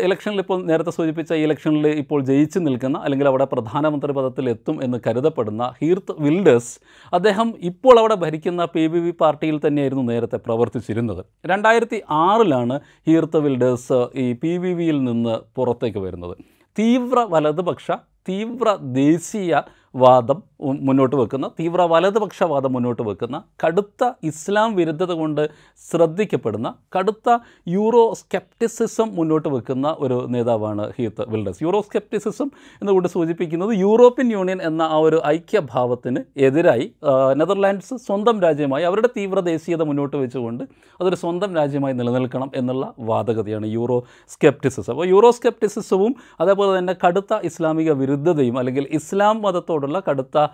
ഇലക്ഷനിൽ 0.00 0.40
ഇപ്പോൾ 0.40 0.58
നേരത്തെ 0.66 0.90
സൂചിപ്പിച്ച 0.90 1.32
ഈ 1.32 1.42
ഇലക്ഷനിൽ 1.46 1.86
ഇപ്പോൾ 2.02 2.20
ജയിച്ചു 2.24 2.58
നിൽക്കുന്ന 2.58 2.98
അല്ലെങ്കിൽ 2.98 3.28
അവിടെ 3.28 3.44
പ്രധാനമന്ത്രി 3.44 4.12
പദത്തിൽ 4.12 4.50
എത്തും 4.50 4.76
എന്ന് 4.84 4.98
കരുതപ്പെടുന്ന 5.06 5.64
ഹീർത്ത് 5.80 6.14
വിൽഡേഴ്സ് 6.20 6.72
അദ്ദേഹം 7.12 7.48
ഇപ്പോൾ 7.62 7.98
അവിടെ 7.98 8.14
ഭരിക്കുന്ന 8.14 8.64
പി 8.74 8.84
ബി 8.86 8.98
വി 8.98 9.12
പാർട്ടിയിൽ 9.20 9.60
തന്നെയായിരുന്നു 9.66 10.04
നേരത്തെ 10.12 10.40
പ്രവർത്തിച്ചിരുന്നത്. 10.46 11.22
രണ്ടായിരത്തി 11.46 12.00
ആറിലാണ് 12.24 12.76
ഹീർത്ത് 13.06 13.38
വിൽഡേഴ്സ് 13.38 14.00
ഈ 14.24 14.26
പി 14.32 14.52
വി 14.58 14.72
വിയിൽ 14.72 15.04
നിന്ന് 15.04 15.36
പുറത്തേക്ക് 15.56 15.98
വരുന്നത്. 15.98 16.36
തീവ്ര 16.78 17.18
വലതുപക്ഷ 17.34 17.90
തീവ്ര 18.28 18.68
ദേശീയ 19.02 19.62
വാദം 19.94 20.38
ഉം 20.55 20.55
മുന്നോട്ട് 20.60 21.16
വെക്കുന്ന 21.16 21.46
തീവ്ര 21.58 21.82
വലതുപക്ഷവാദം 21.82 22.72
മുന്നോട്ട് 22.72 23.02
വെക്കുന്ന 23.02 23.42
കടുത്ത 23.64 24.10
ഇസ്ലാം 24.22 24.76
വിരുദ്ധത 24.76 25.12
കൊണ്ട് 25.12 25.42
ശ്രദ്ധിക്കപ്പെടുന്ന 25.84 26.74
കടുത്ത 26.96 27.38
യൂറോ 27.68 28.14
സ്കെപ്റ്റിസിസം 28.14 29.08
മുന്നോട്ട് 29.14 29.48
വെക്കുന്ന 29.48 29.96
ഒരു 29.98 30.16
നേതാവാണ് 30.28 30.92
ഹീത്ത് 30.98 31.24
വിൽഡസ്. 31.28 31.62
യൂറോ 31.62 31.80
സ്കെപ്റ്റിസിസം 31.80 32.50
എന്നുകൊണ്ട് 32.82 33.08
സൂചിപ്പിക്കുന്നത് 33.08 33.72
യൂറോപ്യൻ 33.74 34.30
യൂണിയൻ 34.32 34.62
എന്ന 34.62 34.82
ആ 34.82 34.98
ഒരു 34.98 35.22
ഐക്യഭാവത്തിന് 35.26 36.20
എതിരായി 36.40 36.94
നെതർലാൻഡ്സ് 37.36 37.94
സ്വന്തം 38.06 38.40
രാജ്യമായി 38.42 38.84
അവരുടെ 38.84 39.08
തീവ്ര 39.16 39.40
ദേശീയത 39.40 39.82
മുന്നോട്ട് 39.82 40.16
വെച്ചുകൊണ്ട് 40.16 40.64
അതൊരു 41.00 41.16
സ്വന്തം 41.16 41.54
രാജ്യമായി 41.56 41.94
നിലനിൽക്കണം 41.94 42.50
എന്നുള്ള 42.54 42.94
വാദഗതിയാണ് 42.98 43.66
യൂറോ 43.66 43.98
സ്കെപ്റ്റിസിസം 44.30 44.92
അപ്പോൾ 44.92 45.08
യൂറോ 45.08 45.30
സ്കെപ്റ്റിസിസവും 45.30 46.14
അതേപോലെ 46.40 46.78
തന്നെ 46.78 46.96
കടുത്ത 47.06 47.34
ഇസ്ലാമിക 47.42 47.92
വിരുദ്ധതയും 47.92 48.58
അല്ലെങ്കിൽ 48.58 48.86
ഇസ്ലാം 48.92 49.42
മതത്തോടുള്ള 49.42 50.02
കടുത്ത 50.08 50.45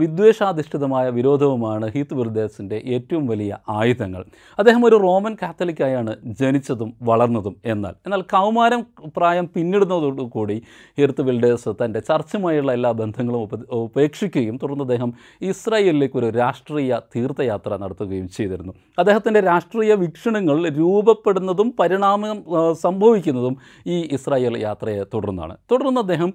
വിദ്വേഷാധിഷ്ഠിതമായ 0.00 1.08
വിരോധവുമാണ് 1.10 1.86
ഹീത്ത് 1.94 2.14
വിർദേസിന്റെ 2.14 2.82
ഏറ്റവും 2.94 3.26
വലിയ 3.26 3.52
ആയുധങ്ങൾ. 3.68 4.24
അദ്ദേഹം 4.58 4.86
ഒരു 4.86 4.96
റോമൻ 4.96 5.36
കാത്തലിക്കായാണ് 5.42 6.14
ജനിച്ചതും 6.40 6.92
വളർന്നതും 7.02 7.56
എന്നാൽ. 7.64 7.94
എന്നാൽ 8.06 8.22
കൗമാരം 8.34 8.82
പ്രായം 9.16 9.48
പിന്നിടുന്നതോടുകൂടി 9.54 10.62
ഹീർത്ത് 10.98 11.22
ബിൽഡേഴ്സ് 11.22 11.70
തന്റെ 11.84 12.00
ചർച്ചുമായുള്ള 12.00 12.72
എല്ലാ 12.72 12.92
ബന്ധങ്ങളും 12.92 13.42
ഉപേക്ഷിക്കുകയും 13.72 14.56
തുടർന്ന് 14.62 14.84
അദ്ദേഹം 14.84 15.12
ഇസ്രായേലിലേക്ക് 15.50 16.18
ഒരു 16.18 16.30
രാഷ്ട്രീയ 16.38 17.00
തീർത്ഥയാത്ര 17.14 17.76
നടത്തുകയും 17.76 18.28
ചെയ്തിരുന്നു. 18.28 18.72
അദ്ദേഹത്തിന്റെ 18.98 19.40
രാഷ്ട്രീയ 19.40 19.94
വീക്ഷണങ്ങൾ 19.94 20.68
രൂപപ്പെടുന്നതും 20.68 21.74
പരിണാമം 21.78 22.38
സംഭവിക്കുന്നതും 22.72 23.56
ഈ 23.86 23.96
ഇസ്രായേൽ 24.16 24.58
യാത്രയെ 24.62 25.04
തുടർന്നാണ്. 25.14 25.56
തുടർന്ന് 25.70 26.00
അദ്ദേഹം 26.00 26.32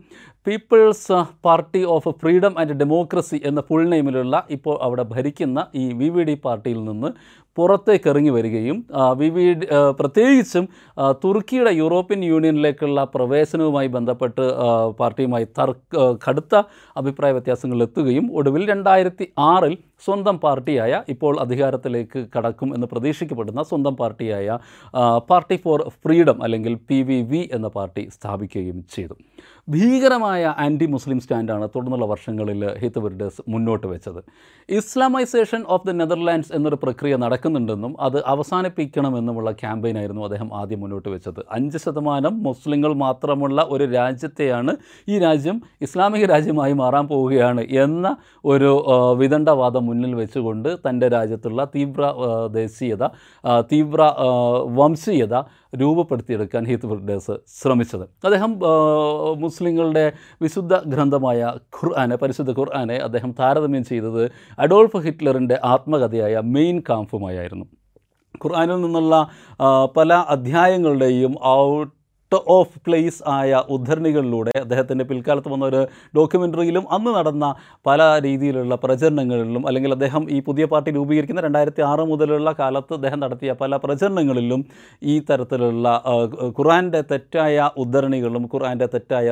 people's 0.47 1.17
party 1.45 1.83
of 1.95 2.09
freedom 2.09 2.53
and 2.59 2.75
democracy 2.97 3.37
എന്ന 3.45 3.59
ഫുൾ 3.61 3.83
നെയിമിലുള്ള 3.89 4.35
ഇപ്പോൾ 4.49 4.75
അവിടെ 4.85 5.03
ഭരിക്കുന്ന 5.11 5.59
ഈ 5.75 5.83
വി 5.99 6.07
വി 6.13 6.23
ഡി 6.23 6.35
പാർട്ടിയിൽ 6.45 6.79
നിന്ന് 6.85 7.09
പുറത്തേക്ക് 7.57 8.07
ഇറങ്ങി 8.11 8.31
വരികയും 8.35 8.77
വി 9.19 9.27
വി 9.35 9.43
പ്രത്യേകിച്ചും 9.99 10.65
തുർക്കിയുടെ 11.23 11.71
യൂറോപ്യൻ 11.79 12.21
യൂണിയനിലേക്കുള്ള 12.25 13.03
പ്രവേശനവുമായി 13.15 13.89
ബന്ധപ്പെട്ട് 13.95 14.45
പാർട്ടിയുമായി 14.99 15.45
തർക്ക 15.59 16.05
കടുത്ത 16.25 16.61
അഭിപ്രായ 16.95 17.31
വ്യത്യാസങ്ങളിലെത്തുകയും 17.31 18.27
ഒടുവിൽ 18.39 18.65
രണ്ടായിരത്തി 18.73 19.27
ആറിൽ 19.47 19.75
സ്വന്തം 20.05 20.37
പാർട്ടിയായ 20.37 21.01
ഇപ്പോൾ 21.09 21.35
അധികാരത്തിലേക്ക് 21.45 22.21
കടക്കും 22.35 22.71
എന്ന് 22.75 22.89
പ്രതീക്ഷിക്കപ്പെടുന്ന 22.93 23.63
സ്വന്തം 23.63 23.95
പാർട്ടിയായ 24.01 24.57
പാർട്ടി 25.29 25.57
ഫോർ 25.65 25.81
ഫ്രീഡം 26.03 26.39
അല്ലെങ്കിൽ 26.47 26.75
പി 26.89 26.99
വി 27.09 27.19
വി 27.31 27.41
എന്ന 27.57 27.69
പാർട്ടി 27.77 28.05
സ്ഥാപിക്കുകയും 28.17 28.79
ചെയ്തു. 28.95 29.17
ഭീകരമായ 29.73 30.41
ആന്റി 30.63 30.85
മുസ്ലിം 30.93 31.17
സ്റ്റാൻഡാണ് 31.23 31.65
തുടർന്നുള്ള 31.71 32.05
വർഷങ്ങളിൽ 32.11 32.61
ഹിത്ത് 32.81 32.99
വെർഡേഴ്സ് 33.05 33.41
മുന്നോട്ട് 33.53 33.87
വെച്ചത്. 33.93 34.19
ഇസ്ലാമൈസേഷൻ 34.69 35.61
ഓഫ് 35.75 35.85
ദി 35.87 35.93
നെതർലാൻഡ്സ് 36.01 36.51
എന്നൊരു 36.57 36.77
പ്രക്രിയ 36.83 37.15
നടക്കുന്നുണ്ടെന്നും 37.23 37.93
അത് 38.07 38.17
അവസാനിപ്പിക്കണമെന്നുമുള്ള 38.33 39.51
ക്യാമ്പയിനായിരുന്നു 39.61 40.23
അദ്ദേഹം 40.27 40.49
ആദ്യം 40.59 40.79
മുന്നോട്ട് 40.83 41.09
വെച്ചത്. 41.15 41.41
അഞ്ച് 41.57 41.81
ശതമാനം 41.85 42.37
മുസ്ലിങ്ങൾ 42.47 42.93
മാത്രമുള്ള 43.03 43.67
ഒരു 43.75 43.87
രാജ്യത്തെയാണ് 43.97 44.75
ഈ 45.07 45.17
രാജ്യം 45.25 45.59
ഇസ്ലാമിക 45.87 46.29
രാജ്യമായി 46.33 46.75
മാറാൻ 46.83 47.05
പോവുകയാണ് 47.11 47.65
എന്ന 47.83 48.15
ഒരു 48.53 48.71
വിദണ്ഡവാദം 49.23 49.85
മുന്നിൽ 49.89 50.15
വെച്ചുകൊണ്ട് 50.21 50.71
തന്റെ 50.87 51.09
രാജ്യത്തുള്ള 51.17 51.61
തീവ്ര 51.75 52.13
ദേശീയത 52.59 53.03
തീവ്ര 53.73 54.01
വംശീയത 54.79 55.35
രൂപപ്പെടുത്തിയെടുക്കാൻ 55.75 56.65
ഹീത്ത് 56.65 56.85
ബ്രിഡേഴ്സ് 56.85 57.31
ശ്രമിച്ചത്. 57.61 58.03
അദ്ദേഹം 58.25 58.59
മുസ്ലിങ്ങളുടെ 59.37 60.11
വിശുദ്ധ 60.41 60.77
ഗ്രന്ഥമായ 60.77 61.53
ഖുർആാനെ 61.79 62.15
പരിശുദ്ധ 62.15 62.51
ഖുർആാനെ 62.51 62.95
അദ്ദേഹം 62.95 63.35
താരതമ്യം 63.39 63.83
ചെയ്തത് 63.85 64.31
അഡോൾഫ് 64.59 64.97
ഹിറ്റ്ലറിന്റെ 64.97 65.59
ആത്മകഥയായ 65.63 66.39
മെയിൻ 66.39 66.83
കാംഫുമായിരുന്നു 66.89 67.65
ഖുർആാനിൽ 68.45 68.81
നിന്നുള്ള 68.81 69.27
പല 69.97 70.13
അധ്യായങ്ങളുടെയും 70.13 71.35
ഔട്ട് 71.45 71.96
ഓഫ് 72.31 72.79
പ്ലേസ് 72.87 73.23
ആയ 73.27 73.63
ഉദ്ധരണികളിലൂടെ 73.69 74.51
അദ്ദേഹത്തിന്റെ 74.59 75.03
പിൽക്കാലത്ത് 75.03 75.49
വന്ന 75.49 75.65
ഒരു 75.65 75.87
ഡോക്യുമെന്ററിയിലും 76.15 76.85
അന്ന് 76.91 77.11
നടന്ന 77.15 77.45
പല 77.85 78.19
രീതിയിലുള്ള 78.19 78.75
പ്രചരണങ്ങളിലും 78.75 79.67
അല്ലെങ്കിൽ 79.67 79.91
അദ്ദേഹം 79.91 80.29
ഈ 80.29 80.39
പുതിയ 80.39 80.65
പാർട്ടി 80.65 80.91
രൂപീകരിക്കുന്ന 80.91 81.41
രണ്ടായിരത്തി 81.41 81.81
ആറ് 81.81 82.01
മുതലുള്ള 82.01 82.51
കാലത്ത് 82.51 82.93
അദ്ദേഹം 82.93 83.19
നടത്തിയ 83.19 83.51
പല 83.53 83.77
പ്രചരണങ്ങളിലും 83.77 84.65
ഈ 85.03 85.19
തരത്തിലുള്ള 85.19 85.87
ഖുറാന്റെ 86.59 87.01
തെറ്റായ 87.01 87.69
ഉദ്ധരണികളും 87.77 88.49
ഖുറാന്റെ 88.53 88.85
തെറ്റായ 88.85 89.27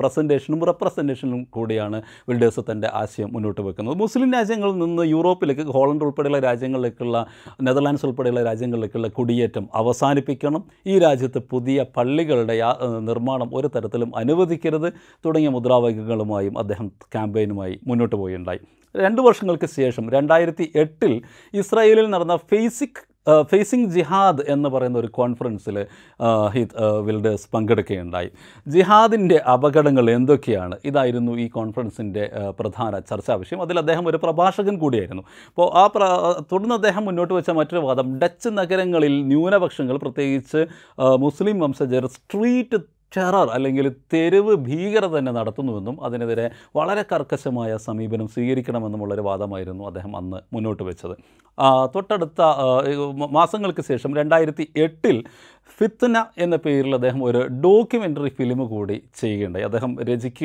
പ്രസന്റേഷനും 0.00 0.64
റെപ്രസെന്റേഷനും 0.64 1.46
കൂടിയാണ് 1.50 2.02
വിൽഡേഴ്സ് 2.28 2.64
തന്റെ 2.70 2.90
ആശയം 2.92 3.30
മുന്നോട്ട് 3.32 3.60
വെക്കുന്നത്. 3.60 3.96
മുസ്ലിം 3.96 4.32
രാജ്യങ്ങളിൽ 4.32 4.78
നിന്ന് 4.78 5.02
യൂറോപ്പിലേക്ക് 5.02 5.62
ഹോളണ്ട് 5.62 6.04
ഉൾപ്പെടെയുള്ള 6.04 6.38
രാജ്യങ്ങളിലേക്കുള്ള 6.48 7.16
നെതർലാൻഡ്സ് 7.62 8.06
ഉൾപ്പെടെയുള്ള 8.06 8.42
രാജ്യങ്ങളിലേക്കുള്ള 8.42 9.08
കുടിയേറ്റം 9.08 9.68
അവസാനിപ്പിക്കണം. 9.74 10.62
ഈ 10.86 10.98
രാജ്യത്ത് 10.98 11.38
പുതിയ 11.54 11.84
പള്ളികളുടെ 11.96 12.38
ഏഹ് 12.48 13.00
നിർമ്മാണം 13.00 13.50
ഒരു 13.54 13.66
തരത്തിലും 13.66 14.16
അനുവദിക്കരുത് 14.16 14.92
തുടങ്ങിയ 15.24 15.48
മുദ്രാവാക്യങ്ങളുമായും 15.48 16.58
അദ്ദേഹം 16.58 16.88
ക്യാമ്പയിനുമായി 16.88 17.80
മുന്നോട്ട് 17.86 18.16
പോവുകയുണ്ടായി 18.16 18.58
രണ്ട് 18.96 19.20
വർഷങ്ങൾക്ക് 19.20 19.66
ശേഷം 19.66 20.10
രണ്ടായിരത്തി 20.10 20.72
എട്ടിൽ 20.74 21.22
ഇസ്രായേലിൽ 21.54 22.10
നടന്ന 22.10 22.36
ഫേസിക് 22.36 23.09
ഫേസിംഗ് 23.26 23.88
ജിഹാദ് 23.90 24.42
എന്ന് 24.48 24.68
പറയുന്ന 24.68 24.98
ഒരു 24.98 25.06
കോൺഫറൻസിൽ 25.06 25.86
ഹിത് 26.54 26.76
വിൽഡേഴ്സ് 27.06 27.48
പങ്കെടുക്കുകയുണ്ടായി. 27.54 28.30
ജിഹാദിന്റെ 28.68 29.36
അപകടങ്ങൾ 29.36 30.10
എന്തൊക്കെയാണ്? 30.10 30.76
ഇതായിരുന്നു 30.84 31.32
ഈ 31.32 31.48
കോൺഫറൻസിന്റെ 31.48 32.30
പ്രധാന 32.60 32.98
ചർച്ചാ 32.98 33.34
വിഷയം. 33.34 33.62
അതിൽ 33.62 33.78
അദ്ദേഹം 33.78 34.08
ഒരു 34.08 34.16
പ്രഭാഷകൻ 34.16 34.78
കൂടിയായിരുന്നു. 34.78 35.22
അപ്പോൾ 35.48 35.68
ആ 35.74 35.84
തുടർന്ന് 36.52 36.74
അദ്ദേഹം 36.74 37.04
മുന്നോട്ട് 37.04 37.34
വെച്ച 37.34 37.50
മറ്റൊരു 37.50 37.82
വാദം 37.86 38.18
ഡച്ച് 38.18 38.48
നഗരങ്ങളിൽ 38.48 39.26
ന്യൂനപക്ഷങ്ങൾ 39.26 39.96
പ്രത്യേകിച്ച് 39.96 40.66
മുസ്ലിം 41.16 41.60
വംശജർ 41.60 42.06
സ്ട്രീറ്റ് 42.06 42.99
ടെറർ 43.16 43.48
അല്ലെങ്കിൽ 43.50 43.86
തെരുവ് 44.12 44.54
ഭീകരത 44.56 45.18
തന്നെ 45.18 45.32
നടത്തുന്നുവെന്നും 45.32 46.04
അതിനെതിരെ 46.04 46.50
വളരെ 46.76 47.04
കർക്കശമായ 47.12 47.76
സമീപനം 47.76 48.28
സ്വീകരിക്കണമെന്നുമുള്ളൊരു 48.28 49.20
വാദമായിരുന്നു 49.20 49.84
അദ്ദേഹം 49.84 50.16
അന്ന് 50.16 50.40
മുന്നോട്ട് 50.52 50.82
വെച്ചത്. 50.82 51.14
തൊട്ടടുത്ത 51.94 52.42
മാസങ്ങൾക്ക് 53.30 53.82
ശേഷം 53.82 54.16
രണ്ടായിരത്തി 54.16 54.72
എട്ടിൽ 54.76 55.24
ഫിത്ന 55.78 56.26
എന്ന 56.38 56.56
പേരിൽ 56.56 56.94
അദ്ദേഹം 56.94 57.24
ഒരു 57.24 57.46
ഡോക്യുമെന്ററി 57.64 58.28
ഫിലിം 58.28 58.66
കൂടി 58.68 59.02
ചെയ്യുകയുണ്ടായി. 59.20 59.64
അദ്ദേഹം 59.64 60.02
രചിക്ക 60.02 60.44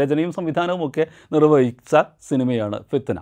രചനയും 0.00 0.32
സംവിധാനവും 0.32 0.88
ഒക്കെ 0.88 1.06
നിർവഹിച്ച 1.32 1.96
സിനിമയാണ് 2.28 2.80
ഫിത്ന. 2.92 3.20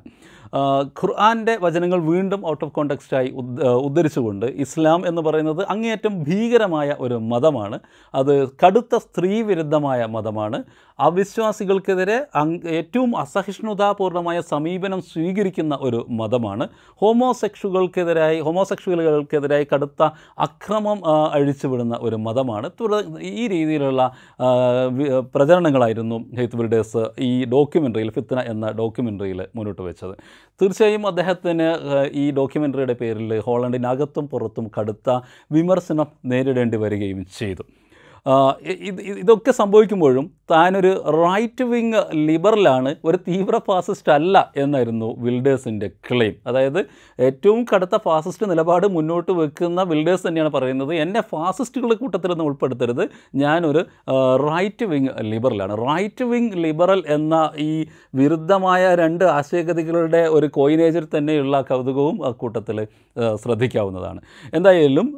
ഖുർആാന്റെ 1.01 1.57
വചനങ്ങൾ 1.61 2.01
വീണ്ടും 2.01 2.49
ഔട്ട് 2.49 2.65
ഓഫ് 2.65 2.73
കോണ്ടക്സ്റ്റായി 2.73 3.31
ഉദ് 3.31 3.63
ഉദ്ധരിച്ചുകൊണ്ട് 3.63 4.47
ഇസ്ലാം 4.47 5.07
എന്ന് 5.09 5.23
പറയുന്നത് 5.23 5.67
അങ്ങേയറ്റം 5.71 6.23
ഭീകരമായ 6.23 6.97
ഒരു 6.99 7.15
മതമാണ്. 7.15 7.79
അത് 8.15 8.49
കടുത്ത 8.49 8.97
സ്ത്രീവിരുദ്ധമായ 8.97 10.07
മതമാണ്. 10.07 10.63
അവിശ്വാസികൾക്കെതിരെ 11.01 12.27
ഏറ്റവും 12.69 13.17
അസഹിഷ്ണുതാപൂർണമായ 13.17 14.41
സമീപനം 14.41 15.03
സ്വീകരിക്കുന്ന 15.03 15.79
ഒരു 15.81 16.07
മതമാണ്. 16.11 16.69
ഹോമോസെക്ഷുകൾക്കെതിരായി 17.01 18.41
ഹോമോസെക്ഷുവലുകൾക്കെതിരായി 18.41 19.67
കടുത്ത 19.75 20.03
അക്രമം 20.39 20.82
ആ, 20.89 21.31
അഴിച്ചുവിടുന്ന 21.33 21.99
ഒരു 22.01 22.17
മതമാണ്. 22.17 22.71
ഈ 23.21 23.49
രീതിയിലുള്ള 23.49 24.13
പ്രചരണങ്ങളായിരുന്നു 25.35 26.17
ഹെയ്ത്ത് 26.37 26.57
ബിൽഡേഴ്സ് 26.57 27.03
ഈ 27.21 27.45
ഡോക്യുമെന്ററിയിൽ 27.45 28.11
ഫിത്ന 28.11 28.41
എന്ന 28.41 28.71
ഡോക്യുമെന്ററിയിൽ 28.71 29.47
മുന്നോട്ട് 29.57 29.83
വെച്ചത്. 29.83 30.15
തീർച്ചയായും 30.63 31.07
അദ്ദേഹത്തിന് 31.07 31.69
ഈ 32.13 32.31
ഡോക്യുമെന്ററിയുടെ 32.31 32.93
പേരിൽ 32.93 33.41
ഹോളണ്ടിനകത്തും 33.41 34.29
പുറത്തും 34.29 34.71
കടുത്ത 34.81 35.21
വിമർശനം 35.53 36.07
നേരിടേണ്ടി 36.25 36.77
വരികയും 36.77 37.27
ചെയ്തു. 37.39 37.63
ഇതൊക്കെ 39.21 39.53
സംഭവിക്കുമ്പോഴും 39.59 40.27
താനൊരു 40.51 40.91
റൈറ്റ് 41.23 41.65
വിങ് 41.71 42.01
ലിബറലാണ് 42.29 42.91
ഒരു 43.05 43.19
തീവ്ര 43.29 43.57
ഫാസിസ്റ്റ് 43.69 44.13
അല്ല 44.17 44.37
എന്നായിരുന്നു 44.63 45.09
വിൽഡേഴ്സിന്റെ 45.25 45.89
ക്ലെയിം 46.09 46.35
അതായത് 46.51 46.79
ഏറ്റവും 47.27 47.61
കടുത്ത 47.71 47.99
ഫാസിസ്റ്റ് 48.05 48.47
നിലപാട് 48.51 48.87
മുന്നോട്ട് 48.97 49.33
വെക്കുന്ന 49.41 49.83
വിൽഡേഴ്സ് 49.93 50.25
തന്നെയാണ് 50.29 50.53
പറയുന്നത്. 50.57 50.93
എന്നെ 51.05 51.23
ഫാസിസ്റ്റുകളുടെ 51.33 51.97
നിന്ന് 52.33 52.47
ഉൾപ്പെടുത്തരുത്. 52.51 53.03
ഞാനൊരു 53.43 53.83
റൈറ്റ് 54.49 54.89
വിങ് 54.93 55.13
ലിബറലാണ് 55.33 55.77
റൈറ്റ് 55.89 56.27
വിങ് 56.33 56.53
ലിബറൽ 56.67 57.03
എന്ന 57.17 57.35
ഈ 57.69 57.71
വിരുദ്ധമായ 58.21 58.95
രണ്ട് 59.03 59.25
ആശയഗതികളുടെ 59.39 60.23
ഒരു 60.37 60.49
കോയിനേജിൽ 60.59 61.07
തന്നെയുള്ള 61.17 61.61
കൗതുകവും 61.73 62.19
ആ 62.27 62.33
കൂട്ടത്തിൽ 62.45 62.79
ശ്രദ്ധിക്കാവുന്നതാണ്. 63.43 64.21
എന്തായാലും 64.59 65.09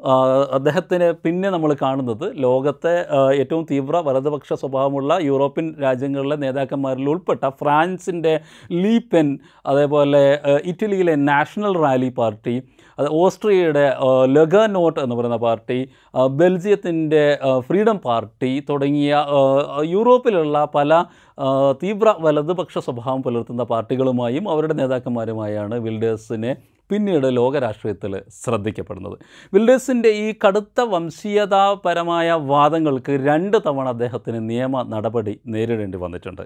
അദ്ദേഹത്തിന് 0.57 1.09
പിന്നെ 1.25 1.51
നമ്മൾ 1.51 1.71
കാണുന്നത് 1.85 2.27
ലോകത്തെ 2.47 2.94
ഏറ്റവും 3.37 3.65
തീവ്ര 3.65 3.97
വലതുപക്ഷ 4.01 4.53
സ്വഭാവമുള്ള 4.55 5.19
യൂറോപ്യൻ 5.23 5.67
രാജ്യങ്ങളിലെ 5.83 6.37
നേതാക്കന്മാരിൽ 6.37 7.09
ഉൾപ്പെട്ട 7.09 7.45
ഫ്രാൻസിന്റെ 7.61 8.35
ലീപെൻ 8.77 9.29
അതേപോലെ 9.67 10.25
ഇറ്റലിയിലെ 10.65 11.17
നാഷണൽ 11.25 11.75
റാലി 11.79 12.11
പാർട്ടി 12.17 12.57
അത് 12.99 13.09
ഓസ്ട്രിയയുടെ 13.17 13.85
ലഗനോട്ട് 14.29 14.99
എന്ന് 15.01 15.15
പറയുന്ന 15.15 15.39
പാർട്ടി 15.39 15.79
ബെൽജിയത്തിന്റെ 16.37 17.25
ഫ്രീഡം 17.61 17.99
പാർട്ടി 17.99 18.53
തുടങ്ങിയ 18.69 19.15
യൂറോപ്പിലുള്ള 19.87 20.59
പല 20.75 21.01
തീവ്ര 21.83 22.09
വലതുപക്ഷ 22.21 22.79
സ്വഭാവം 22.79 23.23
പുലർത്തുന്ന 23.23 23.65
പാർട്ടികളുമായും 23.65 24.47
അവരുടെ 24.49 24.75
നേതാക്കന്മാരുമായാണ് 24.75 25.79
വിൽഡേഴ്സിനെ 25.79 26.53
പിന്നീട് 26.91 27.37
ലോകരാഷ്ട്രീയത്തിൽ 27.37 28.23
ശ്രദ്ധിക്കപ്പെടുന്നത്. 28.45 29.19
വിൽഡേഴ്സിന്റെ 29.55 30.09
ഈ 30.09 30.35
കടുത്ത 30.47 30.81
വംശീയതാപരമായ 30.81 32.33
വാദങ്ങൾക്ക് 32.33 33.13
രണ്ട് 33.13 33.57
തവണ 33.67 33.89
അദ്ദേഹത്തിന് 33.89 34.51
നിയമ 34.51 34.83
നടപടി 34.83 35.41
നേരിടേണ്ടി 35.47 35.99
വന്നിട്ടുണ്ട്. 35.99 36.43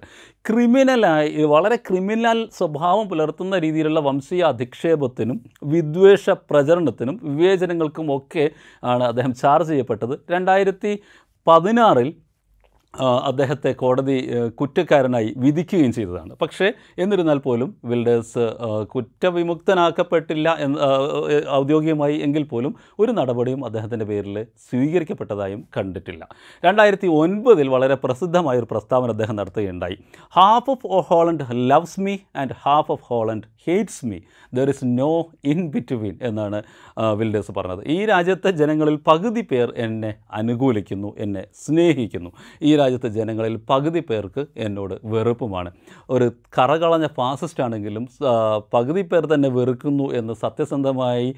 ക്രിമിനലായി 0.46 1.44
വളരെ 1.44 1.76
ക്രിമിനൽ 1.76 2.48
സ്വഭാവം 2.58 3.08
പുലർത്തുന്ന 3.08 3.58
രീതിയിലുള്ള 3.58 4.00
വംശീയ 4.00 4.42
അധിക്ഷേപത്തിനും 4.42 5.40
വിദ്വേഷ 5.64 6.30
പ്രചരണത്തിനും 6.30 7.20
വിവേചനങ്ങൾക്കും 7.22 8.16
ഒക്കെ 8.16 8.50
ആണ് 8.84 9.04
അദ്ദേഹം 9.04 9.34
ചാർജ് 9.34 9.68
ചെയ്യപ്പെട്ടത്. 9.68 10.18
രണ്ടായിരത്തി 10.30 10.98
പതിനാറിൽ 11.46 12.14
അദ്ദേഹത്തെ 13.00 13.72
കോടതി 13.72 14.16
കുറ്റക്കാരനായി 14.60 15.34
വിധിക്കുകയും 15.44 15.92
ചെയ്തതാണ്. 15.92 16.32
പക്ഷേ 16.42 16.66
എന്നിരുന്നാൽ 16.98 17.38
പോലും 17.38 17.76
വിൽഡേഴ്സ് 17.84 18.44
കുറ്റവിമുക്തനാക്കപ്പെട്ടില്ല 18.94 20.48
എന്ന് 20.66 20.78
ഔദ്യോഗികമായി 21.60 22.16
എങ്കിൽ 22.26 22.44
പോലും 22.52 22.74
ഒരു 22.98 23.12
നടപടിയും 23.18 23.64
അദ്ദേഹത്തിന്റെ 23.64 24.04
പേരിൽ 24.04 24.38
സ്വീകരിക്കപ്പെട്ടതായും 24.68 25.60
കണ്ടിട്ടില്ല. 25.76 26.22
രണ്ടായിരത്തി 26.64 27.06
ഒൻപതിൽ 27.06 27.68
വളരെ 27.68 27.98
പ്രസിദ്ധമായ 28.04 28.58
ഒരു 28.58 28.68
പ്രസ്താവന 28.72 29.10
അദ്ദേഹം 29.16 29.36
നടത്തുകയുണ്ടായി. 29.36 29.98
Half 30.38 30.70
of 30.70 31.06
Holland 31.10 31.44
loves 31.70 32.00
me 32.00 32.16
and 32.36 32.54
half 32.64 32.92
of 32.92 33.04
Holland 33.10 33.46
hates 33.68 34.06
me 34.10 34.18
there 34.56 34.68
is 34.74 34.86
no 35.00 35.10
in 35.52 35.60
between 35.74 36.14
എന്നാണ് 36.28 36.58
വിൽഡേഴ്സ് 37.20 37.52
പറഞ്ഞത്. 37.56 37.82
ഈ 37.94 37.98
രാജ്യത്തെ 38.12 38.50
ജനങ്ങളിൽ 38.60 38.96
പകുതി 39.08 39.42
പേർ 39.50 39.68
എന്നെ 39.86 40.10
അനുകൂലിക്കുന്നു 40.40 41.10
എന്നെ 41.24 41.42
സ്നേഹിക്കുന്നു. 41.64 42.30
ഈ 42.68 42.70
രാജ്യത്തെ 42.80 43.10
ജനങ്ങളിൽ 43.18 43.56
പകുതി 43.70 44.02
പേർക്ക് 44.10 44.44
എന്നോട് 44.66 44.94
വെറുപ്പുമാണ്. 45.14 45.72
ഒരു 46.10 46.26
കറകളഞ്ഞ 46.58 47.06
ഫാസിസ്റ്റ് 47.18 47.64
ആണെങ്കിലും 47.66 48.04
പകുതി 48.74 49.02
പേർ 49.10 49.22
തന്നെ 49.34 49.48
വെറുക്കുന്നു 49.58 50.06
എന്ന് 50.20 50.34
സത്യസന്ധമായി 50.44 51.28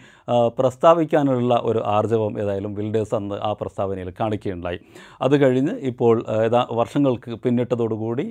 പ്രസ്താവിക്കാനുള്ള 0.59 1.55
ഒരു 1.71 1.81
ആർജവം 1.97 2.35
ഏതായാലും 2.43 2.73
വിൽഡേഴ്സ് 2.79 3.15
അന്ന് 3.19 3.37
ആ 3.49 3.51
പ്രസ്താവനയിൽ 3.61 4.11
കാണിക്കുകയുണ്ടായി. 4.21 4.79
അത് 5.27 5.35
കഴിഞ്ഞ് 5.43 5.75
ഇപ്പോൾ 5.91 6.17
ഏതാ 6.47 6.61
വർഷങ്ങൾക്ക് 6.81 7.31
പിന്നിട്ടതോടുകൂടി 7.45 8.27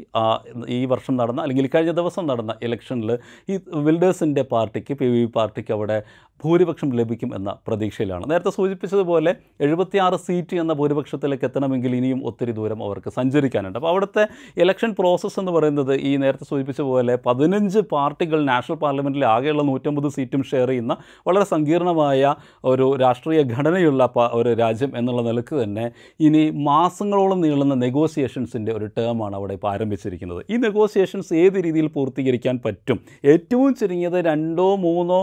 ഈ 0.77 0.79
വർഷം 0.93 1.13
നടന്ന 1.21 1.39
അല്ലെങ്കിൽ 1.45 1.67
കഴിഞ്ഞ 1.75 1.91
ദിവസം 1.99 2.23
നടന്ന 2.31 2.55
ഇലക്ഷനിൽ 2.67 3.11
ഈ 3.49 3.55
വിൽഡേഴ്സിന്റെ 3.89 4.43
പാർട്ടിക്ക് 4.49 4.93
പി 4.93 5.07
വി 5.09 5.23
പാർട്ടിക്ക് 5.35 5.73
അവിടെ 5.73 5.97
ഭൂരിപക്ഷം 6.43 6.89
ലഭിക്കും 6.99 7.35
എന്ന 7.35 7.49
പ്രതീക്ഷയിലാണ്. 7.67 8.23
നേരത്തെ 8.31 8.51
സൂചിപ്പിച്ചതുപോലെ 8.57 9.31
എഴുപത്തിയാറ് 9.61 10.17
സീറ്റ് 10.27 10.55
എന്ന 10.55 10.73
ഭൂരിപക്ഷത്തിലേക്ക് 10.73 11.45
എത്തണമെങ്കിൽ 11.49 11.95
ഇനിയും 11.95 12.19
ഒത്തിരി 12.31 12.51
ദൂരം 12.51 12.83
അവർക്ക് 12.83 13.09
സഞ്ചരിക്കാനുണ്ട്. 13.09 13.77
അപ്പോൾ 13.79 13.91
അവിടുത്തെ 13.93 14.23
ഇലക്ഷൻ 14.63 14.91
പ്രോസസ്സ് 14.99 15.39
എന്ന് 15.39 15.51
പറയുന്നത് 15.51 15.93
ഈ 16.09 16.11
നേരത്തെ 16.17 16.45
സൂചിപ്പിച്ച 16.45 16.81
പോലെ 16.81 17.15
പതിനഞ്ച് 17.25 17.79
പാർട്ടികൾ 17.93 18.39
നാഷണൽ 18.51 18.77
പാർലമെന്റിൽ 18.83 19.25
ആകെയുള്ള 19.25 19.63
നൂറ്റമ്പത് 19.63 20.09
സീറ്റും 20.17 20.43
ഷെയർ 20.43 20.67
ചെയ്യുന്ന 20.67 20.97
വളരെ 21.27 21.45
സങ്കീർണമായ 21.45 22.35
ഒരു 22.63 22.87
രാഷ്ട്രീയ 23.03 23.41
ഘടനയുള്ള 23.55 24.09
ഒരു 24.33 24.53
രാജ്യം 24.53 24.91
എന്നുള്ള 24.97 25.21
നിലയ്ക്ക് 25.21 25.55
തന്നെ 25.63 25.85
ഇനി 26.19 26.43
മാസങ്ങളോളം 26.69 27.41
നീളുന്ന 27.41 27.75
നെഗോസിയേഷൻസിന്റെ 27.85 28.71
ഒരു 28.71 28.85
ടേമാണ് 28.97 29.35
അവിടെ 29.35 29.53
ഇപ്പോൾ 29.53 29.71
ആരംഭിച്ചിരിക്കുന്നത്. 29.73 30.41
ഈ 30.49 30.57
നെഗോസിയേഷൻസ് 30.57 31.33
ഏത് 31.33 31.57
രീതിയിൽ 31.65 31.87
പൂർത്തീകരിക്കാൻ 31.87 32.59
പറ്റും? 32.65 32.99
ഏറ്റവും 33.33 33.75
ചുരുങ്ങിയത് 33.75 34.19
രണ്ടോ 34.25 34.75
മൂന്നോ 34.75 35.19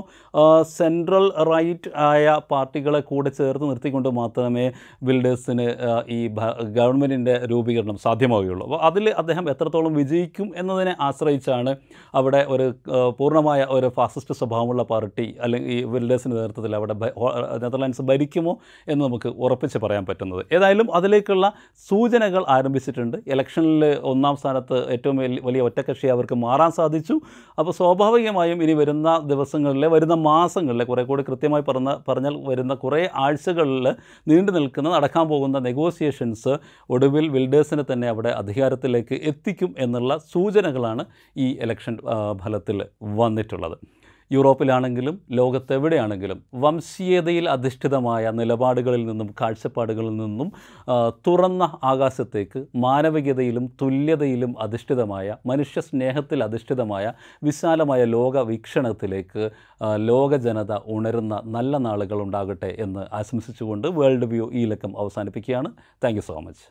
സെൻട്രൽ 1.06 1.26
റൈറ്റ് 1.48 1.90
ആയ 2.10 2.24
പാർട്ടികളെ 2.52 3.00
കൂടെ 3.08 3.30
ചേർത്ത് 3.38 3.66
നിർത്തിക്കൊണ്ട് 3.70 4.08
മാത്രമേ 4.18 4.64
ബിൽഡേഴ്സിന് 5.06 5.66
ഈ 6.16 6.18
ഗവൺമെന്റിന്റെ 6.78 7.34
രൂപീകരണം 7.50 7.96
സാധ്യമാവുകയുള്ളൂ. 8.04 8.64
അപ്പോൾ 8.66 8.80
അതിൽ 8.88 9.04
അദ്ദേഹം 9.20 9.44
എത്രത്തോളം 9.52 9.92
വിജയിക്കും 10.00 10.48
എന്നതിനെ 10.60 10.94
ആശ്രയിച്ചാണ് 11.08 11.72
അവിടെ 12.20 12.40
ഒരു 12.54 12.66
പൂർണമായ 13.18 13.60
ഒരു 13.76 13.90
ഫാസിസ്റ്റ് 13.98 14.36
സ്വഭാവമുള്ള 14.40 14.84
പാർട്ടി 14.92 15.26
അല്ലെങ്കിൽ 15.44 15.70
ഈ 15.76 15.78
വിൽഡേഴ്സിന്റെ 15.92 16.36
നേതൃത്വത്തിൽ 16.40 16.74
അവിടെ 16.78 16.96
നെതർലാൻഡ്സ് 17.64 18.06
ഭരിക്കുമോ 18.10 18.54
എന്ന് 18.92 19.02
നമുക്ക് 19.06 19.32
ഉറപ്പിച്ച് 19.44 19.80
പറയാൻ 19.84 20.06
പറ്റുന്നത്. 20.10 20.42
ഏതായാലും 20.58 20.90
അതിലേക്കുള്ള 21.00 21.46
സൂചനകൾ 21.90 22.44
ആരംഭിച്ചിട്ടുണ്ട്. 22.56 23.16
ഇലക്ഷനിൽ 23.34 23.84
ഒന്നാം 24.14 24.36
സ്ഥാനത്ത് 24.42 24.78
ഏറ്റവും 24.96 25.16
വലിയ 25.48 25.62
ഒറ്റക്കക്ഷി 25.68 26.06
അവർക്ക് 26.16 26.38
മാറാൻ 26.46 26.74
സാധിച്ചു. 26.80 27.16
അപ്പോൾ 27.60 27.72
സ്വാഭാവികമായും 27.80 28.58
ഇനി 28.66 28.76
വരുന്ന 28.82 29.08
ദിവസങ്ങളിലെ 29.34 29.88
വരുന്ന 29.96 30.14
മാസങ്ങളിലെ 30.30 30.84
കുറേ 30.96 31.04
കൂടി 31.04 31.22
കൃത്യമായി 31.22 31.64
പറഞ്ഞ 31.68 31.90
പറഞ്ഞാൽ 32.08 32.34
വരുന്ന 32.48 32.74
കുറേ 32.74 33.00
ആഴ്ചകളിൽ 33.24 33.86
നീണ്ടു 34.30 34.52
നിൽക്കുന്ന 34.56 34.94
നടക്കാൻ 34.96 35.26
പോകുന്ന 35.28 35.58
നെഗോസിയേഷൻസ് 35.58 36.54
ഒടുവിൽ 36.90 37.28
വിൽഡേഴ്സിനെ 37.28 37.84
തന്നെ 37.92 38.08
അവിടെ 38.08 38.32
അധികാരത്തിലേക്ക് 38.42 39.18
എത്തിക്കും 39.32 39.72
എന്നുള്ള 39.78 40.16
സൂചനകളാണ് 40.32 41.04
ഈ 41.36 41.48
ഇലക്ഷൻ 41.64 41.96
ഫലത്തിൽ 42.44 42.78
വന്നിട്ടുള്ളത്. 43.20 43.76
യൂറോപ്പിലാണെങ്കിലും 44.30 45.20
ലോകത്തെവിടെയാണെങ്കിലും 45.30 46.44
വംശീയതയിൽ 46.54 47.48
അധിഷ്ഠിതമായ 47.48 48.30
നിലപാടുകളിൽ 48.30 49.06
നിന്നും 49.06 49.34
കാഴ്ചപ്പാടുകളിൽ 49.40 50.16
നിന്നും 50.16 50.52
തുറന്ന 51.26 51.78
ആകാശത്തേക്ക് 51.84 52.66
മാനവികതയിലും 52.76 53.72
തുല്യതയിലും 53.82 54.54
അധിഷ്ഠിതമായ 54.60 55.36
മനുഷ്യ 55.46 55.80
സ്നേഹത്തിൽ 55.80 56.44
അധിഷ്ഠിതമായ 56.44 57.12
വിശാലമായ 57.44 58.04
ലോകവീക്ഷണത്തിലേക്ക് 58.04 59.50
ലോക 59.96 60.36
ജനത 60.36 60.72
ഉണരുന്ന 60.86 61.42
നല്ല 61.44 61.76
നാളുകൾ 61.76 62.22
ഉണ്ടാകട്ടെ 62.22 62.76
എന്ന് 62.78 63.14
ആശംസിച്ചുകൊണ്ട് 63.14 63.88
വേൾഡ് 63.88 64.24
വ്യൂ 64.24 64.50
ഈ 64.52 64.64
ലക്കം 64.64 64.98
അവസാനിപ്പിക്കുകയാണ്. 64.98 65.72
Thank 66.04 66.20
so 66.20 66.40
much 66.40 66.66